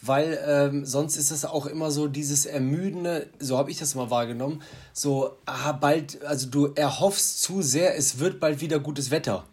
[0.00, 4.10] Weil ähm, sonst ist es auch immer so dieses Ermüdende, so habe ich das mal
[4.10, 4.62] wahrgenommen,
[4.92, 9.44] so, ah, bald, also du erhoffst zu sehr, es wird bald wieder gutes Wetter.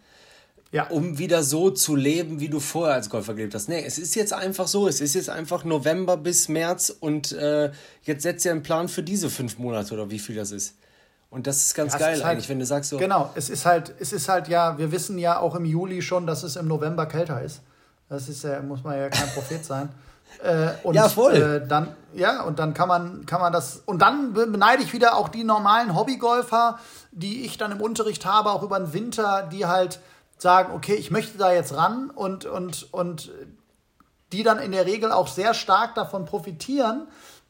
[0.72, 0.88] Ja.
[0.88, 3.70] Um wieder so zu leben, wie du vorher als Golfer gelebt hast.
[3.70, 4.88] Nee, es ist jetzt einfach so.
[4.88, 7.72] Es ist jetzt einfach November bis März und äh,
[8.04, 10.76] jetzt setzt ihr einen Plan für diese fünf Monate oder wie viel das ist.
[11.30, 12.98] Und das ist ganz ja, geil ist halt, eigentlich, wenn du sagst so.
[12.98, 16.26] Genau, es ist halt, es ist halt ja, wir wissen ja auch im Juli schon,
[16.26, 17.62] dass es im November kälter ist.
[18.10, 19.90] Das ist ja, muss man ja kein Prophet sein.
[20.44, 21.36] Äh, und, ja, voll.
[21.36, 23.84] Äh, dann, ja, und dann kann man, kann man das.
[23.86, 26.78] Und dann beneide ich wieder auch die normalen Hobbygolfer,
[27.12, 30.00] die ich dann im Unterricht habe, auch über den Winter, die halt
[30.38, 33.32] sagen, okay, ich möchte da jetzt ran und, und, und
[34.32, 37.08] die dann in der Regel auch sehr stark davon profitieren,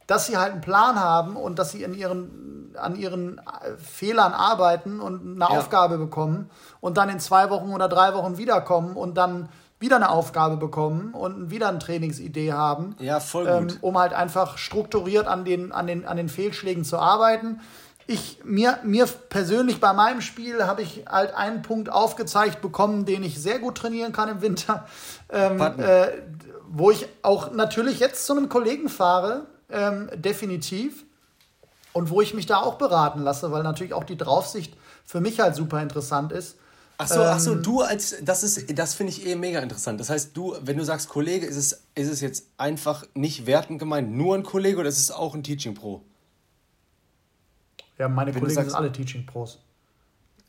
[0.07, 4.33] dass sie halt einen Plan haben und dass sie in ihren, an ihren äh, Fehlern
[4.33, 5.47] arbeiten und eine ja.
[5.47, 6.49] Aufgabe bekommen
[6.79, 9.49] und dann in zwei Wochen oder drei Wochen wiederkommen und dann
[9.79, 12.95] wieder eine Aufgabe bekommen und wieder eine Trainingsidee haben.
[12.99, 13.73] Ja, voll gut.
[13.73, 17.59] Ähm, um halt einfach strukturiert an den, an, den, an den Fehlschlägen zu arbeiten.
[18.07, 23.23] Ich, mir, mir persönlich bei meinem Spiel habe ich halt einen Punkt aufgezeigt bekommen, den
[23.23, 24.85] ich sehr gut trainieren kann im Winter.
[25.29, 26.07] Ähm, äh,
[26.67, 31.05] wo ich auch natürlich jetzt zu einem Kollegen fahre, ähm, definitiv.
[31.93, 35.39] Und wo ich mich da auch beraten lasse, weil natürlich auch die Draufsicht für mich
[35.39, 36.57] halt super interessant ist.
[36.97, 39.59] Ach so, ähm, ach so, ähm, du als, das ist, das finde ich eh mega
[39.59, 39.99] interessant.
[39.99, 43.79] Das heißt, du, wenn du sagst Kollege, ist es, ist es jetzt einfach nicht wertend
[43.79, 46.01] gemeint, nur ein Kollege oder ist es auch ein Teaching Pro?
[47.97, 49.59] Ja, meine wenn Kollegen sagst, sind alle Teaching Pros.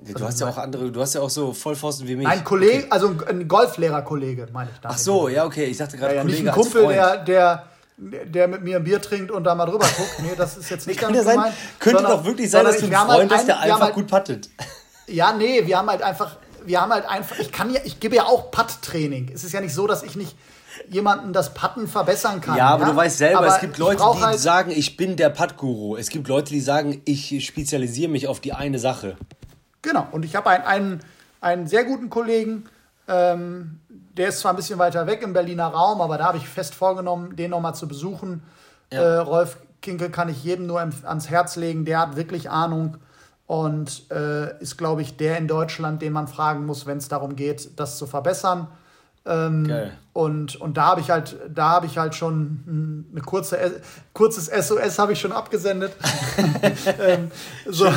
[0.04, 2.26] Ja, du hast ja auch andere, du hast ja auch so Vollpfosten wie mich.
[2.26, 2.86] Ein Kollege, okay.
[2.90, 4.90] also ein Golflehrer-Kollege, meine ich da.
[4.90, 7.66] Ach so, ja, okay, ich dachte gerade ja, ja, Kollege Nicht ein Kumpel, der, der
[7.96, 10.16] der mit mir ein Bier trinkt und da mal drüber guckt.
[10.22, 11.54] Nee, das ist jetzt nicht ganz sein, gemeint.
[11.78, 14.06] Könnte sondern, doch wirklich sein, dass du einen Freund halt hast, der einfach halt, gut
[14.08, 14.50] puttet.
[15.06, 18.16] Ja, nee, wir haben halt einfach, wir haben halt einfach, ich kann ja, ich gebe
[18.16, 19.30] ja auch Putt-Training.
[19.32, 20.36] Es ist ja nicht so, dass ich nicht
[20.90, 22.56] jemanden das Putten verbessern kann.
[22.56, 22.90] Ja, aber ja?
[22.90, 25.96] du weißt selber, aber es gibt Leute, die halt sagen, ich bin der Putt-Guru.
[25.96, 29.16] Es gibt Leute, die sagen, ich spezialisiere mich auf die eine Sache.
[29.80, 31.00] Genau, und ich habe einen, einen,
[31.40, 32.64] einen sehr guten Kollegen,
[33.08, 36.48] ähm, der ist zwar ein bisschen weiter weg im Berliner Raum, aber da habe ich
[36.48, 38.42] fest vorgenommen, den nochmal zu besuchen.
[38.92, 39.00] Ja.
[39.00, 41.84] Äh, Rolf Kinkel kann ich jedem nur ans Herz legen.
[41.84, 42.96] Der hat wirklich Ahnung
[43.46, 47.36] und äh, ist, glaube ich, der in Deutschland, den man fragen muss, wenn es darum
[47.36, 48.68] geht, das zu verbessern.
[49.24, 49.72] Ähm,
[50.12, 53.80] und, und da habe ich halt, da habe ich halt schon eine kurze,
[54.12, 55.92] kurzes SOS habe ich schon abgesendet.
[57.00, 57.30] ähm,
[57.66, 57.92] so,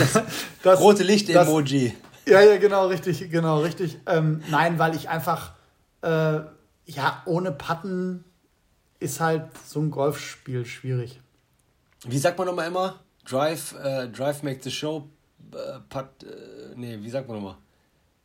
[0.64, 1.96] das, Rote Licht-Emoji.
[2.26, 4.00] Ja, ja, genau, richtig, genau, richtig.
[4.06, 5.54] Ähm, nein, weil ich einfach
[6.02, 6.40] äh,
[6.86, 8.24] ja, ohne Patten
[9.00, 11.22] ist halt so ein Golfspiel schwierig.
[12.06, 13.00] Wie sagt man nochmal immer?
[13.28, 15.08] Drive, äh, Drive makes the show,
[15.54, 17.56] äh, Putt, äh, nee, wie sagt man nochmal?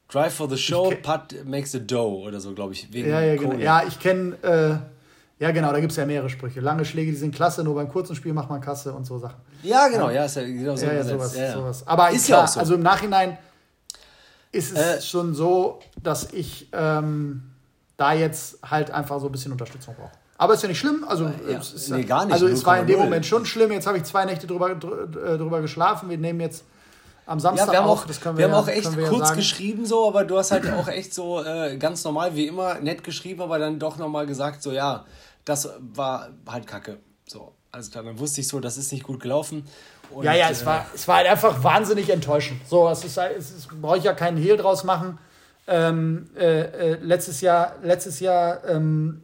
[0.09, 2.88] Drive for the show, Putt makes the dough oder so, glaube ich.
[2.90, 3.55] Ja, ja, genau.
[3.57, 6.61] ja, ich kenne, äh, ja genau, da gibt es ja mehrere Sprüche.
[6.61, 9.40] Lange Schläge, die sind klasse, nur beim kurzen Spiel macht man Kasse und so Sachen.
[9.62, 10.86] Ja, genau, ja, ist ja genau so.
[10.86, 11.53] Ja, ja, sowas, ja, ja.
[11.53, 11.86] sowas.
[11.86, 12.61] Aber ist klar, ja auch so.
[12.61, 13.36] also im Nachhinein
[14.55, 17.43] ist es äh, schon so, dass ich ähm,
[17.97, 20.13] da jetzt halt einfach so ein bisschen Unterstützung brauche.
[20.37, 21.05] Aber ist ja nicht schlimm.
[21.07, 22.33] Also, ja, es ist, nee, gar nicht.
[22.33, 23.71] Also, es war in dem Moment schon schlimm.
[23.73, 26.11] Jetzt habe ich zwei Nächte drüber, äh, drüber geschlafen.
[26.11, 26.65] Wir nehmen jetzt
[27.27, 29.35] am Samstag ja, wir haben auch, das können wir, wir haben auch echt kurz ja
[29.35, 33.03] geschrieben, so, aber du hast halt auch echt so äh, ganz normal wie immer nett
[33.03, 35.07] geschrieben, aber dann doch nochmal gesagt, so, ja,
[35.45, 36.99] das war halt kacke.
[37.27, 39.65] So, also dann wusste ich so, das ist nicht gut gelaufen.
[40.11, 42.67] Und, ja, ja, es, äh, war, es war halt einfach wahnsinnig enttäuschend.
[42.69, 45.19] So, es ist, es ist, brauche ich ja keinen Hehl draus machen.
[45.67, 49.23] Ähm, äh, äh, letztes Jahr, letztes Jahr ähm,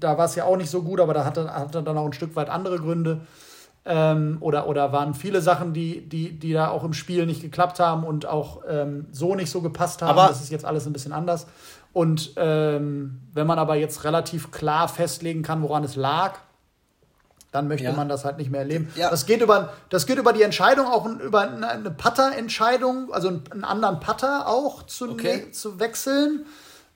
[0.00, 2.12] da war es ja auch nicht so gut, aber da hatte, hatte dann auch ein
[2.12, 3.20] Stück weit andere Gründe.
[3.86, 7.80] Ähm, oder, oder waren viele Sachen, die, die, die da auch im Spiel nicht geklappt
[7.80, 10.18] haben und auch ähm, so nicht so gepasst haben.
[10.18, 11.46] Aber das ist jetzt alles ein bisschen anders.
[11.92, 16.38] Und ähm, wenn man aber jetzt relativ klar festlegen kann, woran es lag,
[17.52, 17.92] dann möchte ja.
[17.92, 18.92] man das halt nicht mehr erleben.
[18.94, 19.10] Ja.
[19.10, 24.00] Das, geht über, das geht über die Entscheidung, auch über eine Putter-Entscheidung, also einen anderen
[24.00, 25.46] Putter auch zu, okay.
[25.46, 26.46] ne, zu wechseln.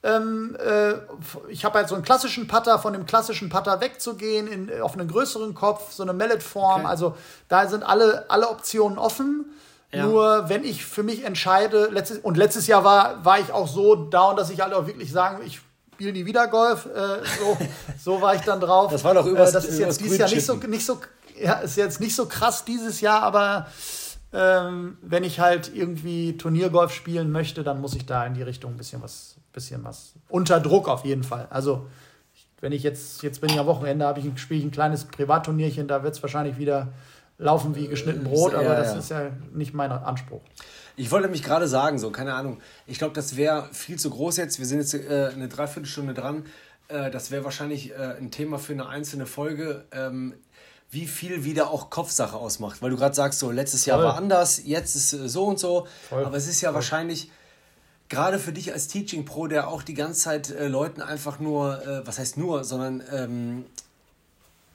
[0.04, 0.94] Ähm, äh,
[1.48, 5.08] ich habe halt so einen klassischen Putter, von dem klassischen Putter wegzugehen, in, auf einen
[5.08, 6.82] größeren Kopf, so eine Mallet-Form.
[6.82, 6.90] Okay.
[6.90, 7.16] Also
[7.48, 9.46] da sind alle, alle Optionen offen.
[9.90, 10.06] Ja.
[10.06, 13.94] Nur wenn ich für mich entscheide, letztes, und letztes Jahr war, war ich auch so
[13.94, 15.60] down, dass ich halt auch wirklich sagen, ich
[15.94, 16.86] spiele nie wieder Golf.
[16.86, 17.58] Äh, so,
[17.98, 18.90] so war ich dann drauf.
[18.90, 20.98] Das war doch über äh, Das ist jetzt dieses Jahr nicht so, nicht so,
[21.40, 23.66] ja, ist jetzt nicht so krass dieses Jahr, aber
[24.32, 28.72] ähm, wenn ich halt irgendwie Turniergolf spielen möchte, dann muss ich da in die Richtung
[28.72, 30.14] ein bisschen was, bisschen was.
[30.28, 31.46] Unter Druck auf jeden Fall.
[31.50, 31.86] Also,
[32.60, 35.86] wenn ich jetzt, jetzt bin ich am Wochenende, habe ich spiele ich ein kleines Privatturnierchen,
[35.86, 36.88] da wird es wahrscheinlich wieder
[37.38, 38.98] laufen wie geschnitten Brot, aber ja, das ja.
[38.98, 40.40] ist ja nicht mein Anspruch.
[40.96, 44.36] Ich wollte nämlich gerade sagen, so, keine Ahnung, ich glaube, das wäre viel zu groß
[44.36, 44.58] jetzt.
[44.58, 46.46] Wir sind jetzt äh, eine Dreiviertelstunde dran.
[46.88, 49.84] Äh, das wäre wahrscheinlich äh, ein Thema für eine einzelne Folge.
[49.92, 50.34] Ähm,
[50.90, 52.80] wie viel wieder auch Kopfsache ausmacht.
[52.80, 54.06] Weil du gerade sagst, so letztes Jahr Voll.
[54.06, 55.86] war anders, jetzt ist äh, so und so.
[56.08, 56.24] Voll.
[56.24, 56.76] Aber es ist ja Voll.
[56.76, 57.30] wahrscheinlich
[58.08, 61.84] gerade für dich als Teaching Pro, der auch die ganze Zeit äh, Leuten einfach nur,
[61.84, 63.64] äh, was heißt nur, sondern ähm,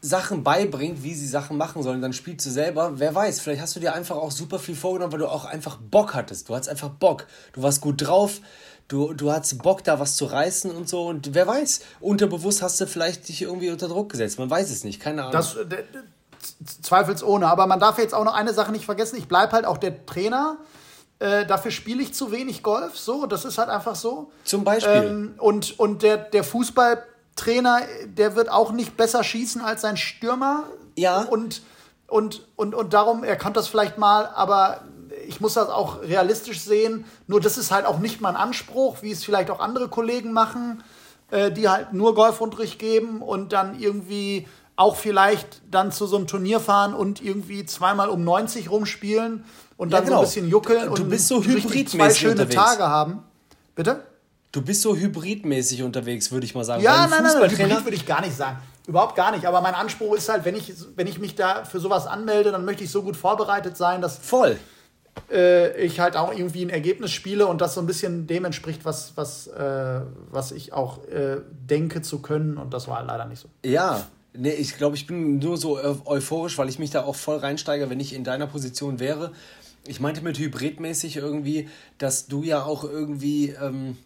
[0.01, 2.99] Sachen beibringt, wie sie Sachen machen sollen, dann spielst du selber.
[2.99, 5.77] Wer weiß, vielleicht hast du dir einfach auch super viel vorgenommen, weil du auch einfach
[5.77, 6.47] Bock hattest.
[6.47, 7.27] Du hattest einfach Bock.
[7.53, 8.39] Du warst gut drauf.
[8.87, 11.07] Du, du hattest Bock, da was zu reißen und so.
[11.07, 14.39] Und wer weiß, unterbewusst hast du vielleicht dich irgendwie unter Druck gesetzt.
[14.39, 15.33] Man weiß es nicht, keine Ahnung.
[15.33, 15.83] Das, äh,
[16.81, 17.45] zweifelsohne.
[17.47, 19.17] Aber man darf jetzt auch noch eine Sache nicht vergessen.
[19.17, 20.57] Ich bleibe halt auch der Trainer.
[21.19, 22.97] Äh, dafür spiele ich zu wenig Golf.
[22.97, 24.31] So, das ist halt einfach so.
[24.45, 24.93] Zum Beispiel.
[24.93, 27.03] Ähm, und und der, der Fußball
[27.39, 30.63] Trainer, der wird auch nicht besser schießen als sein Stürmer.
[30.95, 31.21] Ja.
[31.21, 31.61] Und,
[32.07, 34.81] und, und, und darum, er kann das vielleicht mal, aber
[35.27, 37.05] ich muss das auch realistisch sehen.
[37.27, 40.83] Nur das ist halt auch nicht mein Anspruch, wie es vielleicht auch andere Kollegen machen,
[41.31, 46.27] äh, die halt nur Golfunterricht geben und dann irgendwie auch vielleicht dann zu so einem
[46.27, 49.43] Turnier fahren und irgendwie zweimal um 90 rumspielen
[49.75, 50.17] und dann ja, genau.
[50.17, 52.55] so ein bisschen juckeln du, du bist so und zwei schöne unterwegs.
[52.55, 53.23] Tage haben.
[53.75, 54.03] Bitte?
[54.51, 56.81] Du bist so hybridmäßig unterwegs, würde ich mal sagen.
[56.81, 58.57] Ja, nein, nein, nein, Hybrid würde ich gar nicht sagen.
[58.87, 59.45] Überhaupt gar nicht.
[59.45, 62.65] Aber mein Anspruch ist halt, wenn ich, wenn ich mich da für sowas anmelde, dann
[62.65, 64.17] möchte ich so gut vorbereitet sein, dass.
[64.17, 64.57] Voll.
[65.31, 68.85] Äh, ich halt auch irgendwie ein Ergebnis spiele und das so ein bisschen dem entspricht,
[68.85, 72.57] was, was, äh, was ich auch äh, denke zu können.
[72.57, 73.49] Und das war leider nicht so.
[73.63, 77.37] Ja, Nee, ich glaube, ich bin nur so euphorisch, weil ich mich da auch voll
[77.37, 79.31] reinsteige, wenn ich in deiner Position wäre.
[79.87, 83.97] Ich meinte mit hybridmäßig irgendwie, dass du ja auch irgendwie ähm,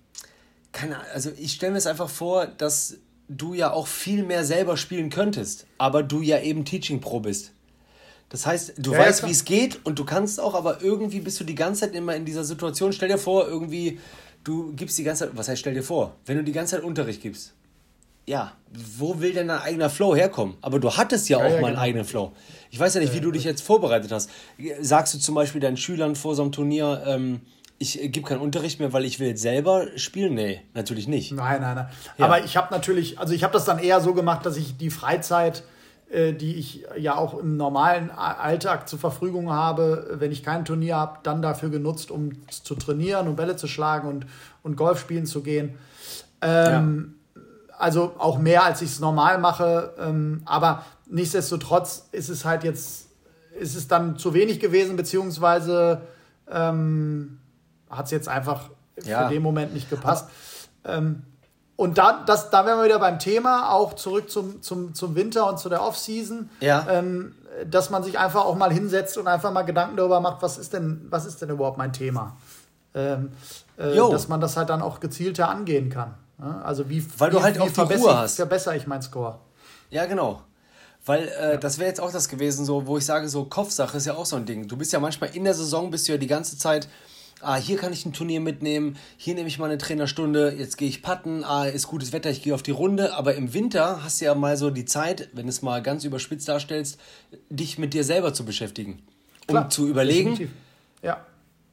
[0.73, 2.97] keine also ich stelle mir es einfach vor, dass
[3.29, 7.51] du ja auch viel mehr selber spielen könntest, aber du ja eben Teaching Pro bist.
[8.29, 11.19] Das heißt, du ja, weißt, ja, wie es geht und du kannst auch, aber irgendwie
[11.19, 12.91] bist du die ganze Zeit immer in dieser Situation.
[12.91, 13.99] Stell dir vor, irgendwie,
[14.43, 16.83] du gibst die ganze Zeit, was heißt, stell dir vor, wenn du die ganze Zeit
[16.83, 17.53] Unterricht gibst,
[18.25, 18.53] ja,
[18.97, 20.55] wo will denn dein eigener Flow herkommen?
[20.61, 21.81] Aber du hattest ja, ja auch ja, mal einen genau.
[21.81, 22.31] eigenen Flow.
[22.71, 24.29] Ich weiß ja nicht, wie du dich jetzt vorbereitet hast.
[24.81, 27.41] Sagst du zum Beispiel deinen Schülern vor so einem Turnier, ähm,
[27.79, 30.33] ich gebe keinen Unterricht mehr, weil ich will jetzt selber spielen?
[30.33, 31.31] Nee, natürlich nicht.
[31.31, 31.87] Nein, nein, nein.
[32.17, 32.25] Ja.
[32.25, 34.89] Aber ich habe natürlich, also ich habe das dann eher so gemacht, dass ich die
[34.89, 35.63] Freizeit,
[36.09, 40.95] äh, die ich ja auch im normalen Alltag zur Verfügung habe, wenn ich kein Turnier
[40.95, 44.27] habe, dann dafür genutzt, um zu trainieren und Bälle zu schlagen und,
[44.61, 45.75] und Golf spielen zu gehen.
[46.41, 47.41] Ähm, ja.
[47.77, 49.93] Also auch mehr, als ich es normal mache.
[49.99, 53.07] Ähm, aber nichtsdestotrotz ist es halt jetzt,
[53.59, 56.01] ist es dann zu wenig gewesen, beziehungsweise
[56.49, 57.39] ähm,
[57.95, 58.69] hat es jetzt einfach
[59.03, 59.23] ja.
[59.23, 60.27] für den Moment nicht gepasst.
[60.85, 61.23] Ähm,
[61.75, 65.49] und da, das, da wären wir wieder beim Thema, auch zurück zum, zum, zum Winter
[65.49, 66.49] und zu der Offseason.
[66.59, 66.85] Ja.
[66.89, 67.35] Ähm,
[67.69, 70.73] dass man sich einfach auch mal hinsetzt und einfach mal Gedanken darüber macht, was ist
[70.73, 72.35] denn, was ist denn überhaupt mein Thema?
[72.95, 73.31] Ähm,
[73.77, 76.15] äh, dass man das halt dann auch gezielter angehen kann.
[76.63, 78.35] Also wie, Weil du wie, halt wie auch die Ruhe hast.
[78.35, 79.39] verbessere ich meinen Score?
[79.89, 80.41] Ja, genau.
[81.05, 81.57] Weil äh, ja.
[81.57, 84.25] das wäre jetzt auch das gewesen, so, wo ich sage, so Kopfsache ist ja auch
[84.25, 84.67] so ein Ding.
[84.67, 86.87] Du bist ja manchmal in der Saison, bist du ja die ganze Zeit
[87.43, 90.87] ah, hier kann ich ein Turnier mitnehmen, hier nehme ich mal eine Trainerstunde, jetzt gehe
[90.87, 93.13] ich patten, ah, ist gutes Wetter, ich gehe auf die Runde.
[93.15, 96.03] Aber im Winter hast du ja mal so die Zeit, wenn du es mal ganz
[96.03, 96.99] überspitzt darstellst,
[97.49, 99.01] dich mit dir selber zu beschäftigen.
[99.47, 100.51] Klar, um zu überlegen,
[101.01, 101.25] ja.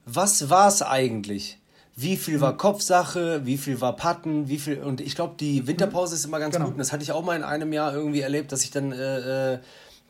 [0.05, 1.59] was war es eigentlich?
[1.97, 2.59] Wie viel war mhm.
[2.59, 4.79] Kopfsache, wie viel war Patten, wie viel.
[4.79, 6.67] Und ich glaube, die Winterpause ist immer ganz genau.
[6.67, 6.75] gut.
[6.75, 9.55] Und das hatte ich auch mal in einem Jahr irgendwie erlebt, dass ich dann äh,
[9.55, 9.59] äh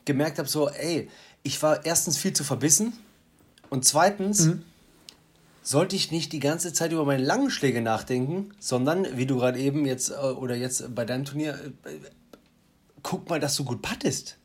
[0.05, 1.09] gemerkt habe: so, ey,
[1.43, 2.93] ich war erstens viel zu verbissen
[3.69, 4.45] und zweitens.
[4.45, 4.63] Mhm
[5.61, 9.59] sollte ich nicht die ganze Zeit über meine langen Schläge nachdenken, sondern, wie du gerade
[9.59, 11.53] eben jetzt äh, oder jetzt bei deinem Turnier,
[11.85, 11.89] äh,
[13.03, 14.37] guck mal, dass du gut pattest.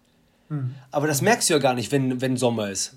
[0.48, 0.74] Hm.
[0.90, 2.94] Aber das merkst du ja gar nicht, wenn, wenn Sommer ist.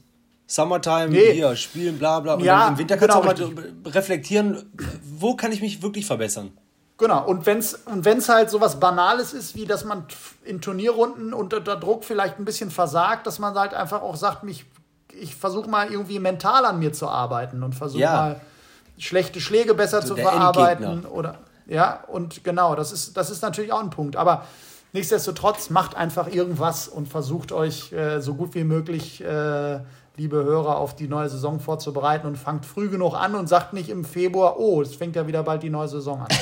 [0.47, 1.34] Summertime, nee.
[1.34, 2.34] hier, spielen, bla bla.
[2.34, 4.72] Und ja, im Winter kannst genau, du auch mal reflektieren,
[5.03, 6.51] wo kann ich mich wirklich verbessern.
[6.97, 10.05] Genau, und wenn es und wenn's halt so was Banales ist, wie dass man
[10.43, 14.65] in Turnierrunden unter Druck vielleicht ein bisschen versagt, dass man halt einfach auch sagt, mich
[15.14, 18.14] ich versuche mal irgendwie mental an mir zu arbeiten und versuche ja.
[18.14, 18.41] mal
[18.97, 21.36] schlechte Schläge besser so zu verarbeiten oder
[21.68, 24.45] ja und genau das ist das ist natürlich auch ein Punkt aber
[24.93, 29.80] nichtsdestotrotz macht einfach irgendwas und versucht euch äh, so gut wie möglich äh,
[30.18, 33.89] liebe Hörer auf die neue Saison vorzubereiten und fangt früh genug an und sagt nicht
[33.89, 36.28] im Februar oh es fängt ja wieder bald die neue Saison an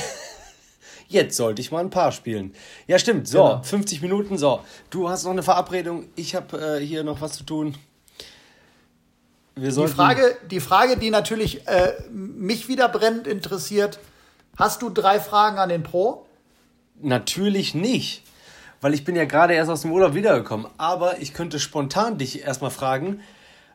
[1.10, 2.52] Jetzt sollte ich mal ein paar spielen.
[2.86, 3.26] Ja, stimmt.
[3.28, 3.62] So, genau.
[3.62, 4.36] 50 Minuten.
[4.36, 4.60] So,
[4.90, 6.04] du hast noch eine Verabredung.
[6.16, 7.74] Ich habe äh, hier noch was zu tun.
[9.60, 13.98] Die, Frage, die Frage, die natürlich äh, mich wieder brennend interessiert:
[14.56, 16.26] Hast du drei Fragen an den Pro?
[17.00, 18.22] Natürlich nicht,
[18.80, 20.66] weil ich bin ja gerade erst aus dem Urlaub wiedergekommen.
[20.78, 23.20] Aber ich könnte spontan dich erstmal fragen: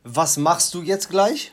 [0.03, 1.51] Was machst du jetzt gleich?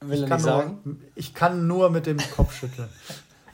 [0.00, 0.80] Will ich, kann sagen?
[0.82, 2.88] Nur, ich kann nur mit dem Kopf schütteln.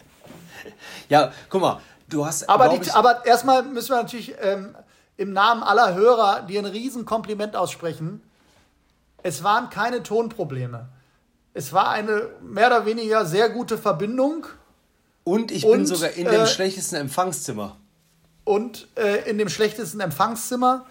[1.09, 2.49] ja, guck mal, du hast.
[2.49, 4.75] Aber, die, aber erstmal müssen wir natürlich ähm,
[5.17, 8.23] im Namen aller Hörer dir ein Riesenkompliment aussprechen.
[9.23, 10.89] Es waren keine Tonprobleme.
[11.55, 14.47] Es war eine mehr oder weniger sehr gute Verbindung.
[15.25, 17.77] Und ich bin sogar in dem äh, schlechtesten Empfangszimmer.
[18.45, 20.87] Und äh, in dem schlechtesten Empfangszimmer.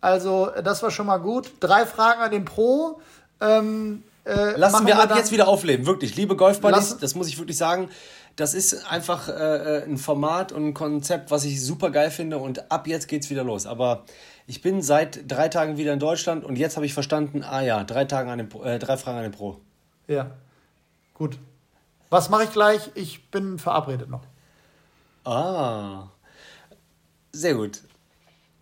[0.00, 1.52] Also, das war schon mal gut.
[1.60, 3.00] Drei Fragen an den Pro.
[3.40, 6.16] Ähm, äh, Lassen wir ab jetzt wieder aufleben, wirklich.
[6.16, 7.88] Liebe Golfbuddies, das muss ich wirklich sagen
[8.38, 12.38] das ist einfach äh, äh, ein Format und ein Konzept, was ich super geil finde
[12.38, 13.66] und ab jetzt geht's wieder los.
[13.66, 14.04] Aber
[14.46, 17.82] ich bin seit drei Tagen wieder in Deutschland und jetzt habe ich verstanden, ah ja,
[17.82, 19.60] drei, Tage an dem, äh, drei Fragen an den Pro.
[20.06, 20.30] Ja,
[21.14, 21.36] gut.
[22.10, 22.92] Was mache ich gleich?
[22.94, 24.22] Ich bin verabredet noch.
[25.24, 26.04] Ah,
[27.32, 27.82] sehr gut.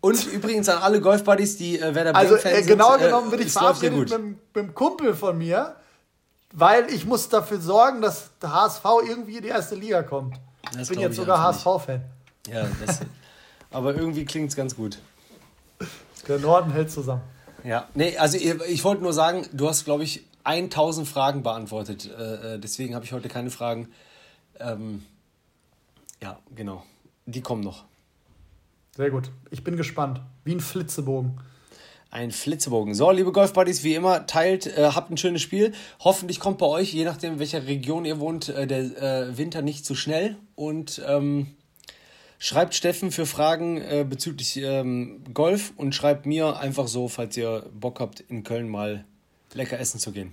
[0.01, 3.53] Und übrigens an alle Golfbuddies, die äh, Werder Bremen-Fans also, äh, genau genommen bin ich
[3.53, 5.77] verabredet mit, mit einem Kumpel von mir
[6.57, 10.40] weil ich muss dafür sorgen, dass der HSV irgendwie in die erste Liga kommt.
[10.72, 12.02] Das ich bin jetzt sogar HSV-Fan.
[12.48, 13.00] Ja, das,
[13.70, 14.98] aber irgendwie klingt es ganz gut.
[16.26, 17.20] Der Norden hält zusammen.
[17.62, 22.11] Ja, nee, also ich, ich wollte nur sagen, du hast, glaube ich, 1000 Fragen beantwortet.
[22.18, 23.88] Äh, äh deswegen habe ich heute keine Fragen.
[24.59, 25.04] Ähm,
[26.22, 26.84] ja, genau.
[27.26, 27.84] Die kommen noch.
[28.96, 29.30] Sehr gut.
[29.50, 30.22] Ich bin gespannt.
[30.44, 31.38] Wie ein Flitzebogen.
[32.16, 32.94] Ein Flitzebogen.
[32.94, 35.74] So, liebe Golfbuddies, wie immer, teilt, äh, habt ein schönes Spiel.
[36.00, 39.60] Hoffentlich kommt bei euch, je nachdem, in welcher Region ihr wohnt, äh, der äh, Winter
[39.60, 40.38] nicht zu schnell.
[40.54, 41.48] Und ähm,
[42.38, 47.66] schreibt Steffen für Fragen äh, bezüglich ähm, Golf und schreibt mir einfach so, falls ihr
[47.78, 49.04] Bock habt, in Köln mal
[49.52, 50.32] lecker essen zu gehen.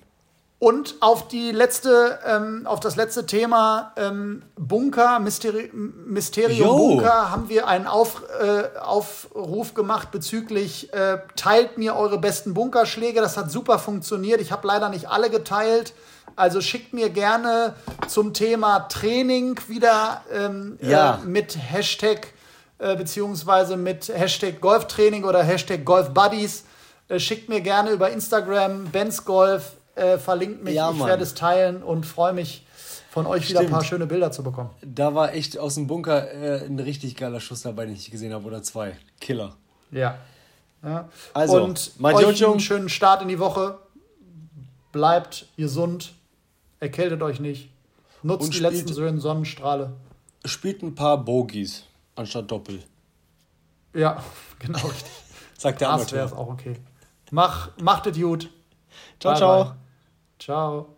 [0.63, 6.77] Und auf die letzte, ähm, auf das letzte Thema ähm, Bunker, Mysteri Mysterium Yo.
[6.77, 13.19] Bunker, haben wir einen auf, äh, Aufruf gemacht bezüglich äh, teilt mir eure besten Bunkerschläge.
[13.19, 14.39] Das hat super funktioniert.
[14.39, 15.91] Ich habe leider nicht alle geteilt.
[16.37, 17.73] Also schickt mir gerne
[18.07, 21.15] zum Thema Training wieder ähm, ja.
[21.15, 22.27] äh, mit Hashtag
[22.79, 26.63] äh, beziehungsweise mit Hashtag Golftraining oder Hashtag Golfbuddies.
[27.09, 30.75] Äh, schickt mir gerne über Instagram Benz Golf äh, verlinkt mich.
[30.75, 32.65] Ja, ich werde es teilen und freue mich,
[33.13, 33.59] von euch Stimmt.
[33.59, 34.71] wieder ein paar schöne Bilder zu bekommen.
[34.81, 38.33] Da war echt aus dem Bunker äh, ein richtig geiler Schuss dabei, den ich gesehen
[38.33, 38.97] habe, oder zwei.
[39.21, 39.55] Killer.
[39.91, 40.17] Ja.
[40.83, 41.07] ja.
[41.31, 43.77] Also, und euch einen schönen Start in die Woche.
[44.91, 46.13] Bleibt gesund.
[46.79, 47.69] Erkältet euch nicht.
[48.23, 49.93] Nutzt und die spielt, letzten schönen Sonnenstrahle.
[50.43, 51.83] Spielt ein paar Bogies
[52.15, 52.83] anstatt Doppel.
[53.93, 54.23] Ja,
[54.59, 55.11] genau richtig.
[55.55, 56.77] Sagt der Das wäre es auch okay.
[57.29, 58.49] Mach, macht es gut.
[59.19, 59.63] Ciao, bye ciao.
[59.65, 59.73] Bye.
[60.43, 60.92] Ciao.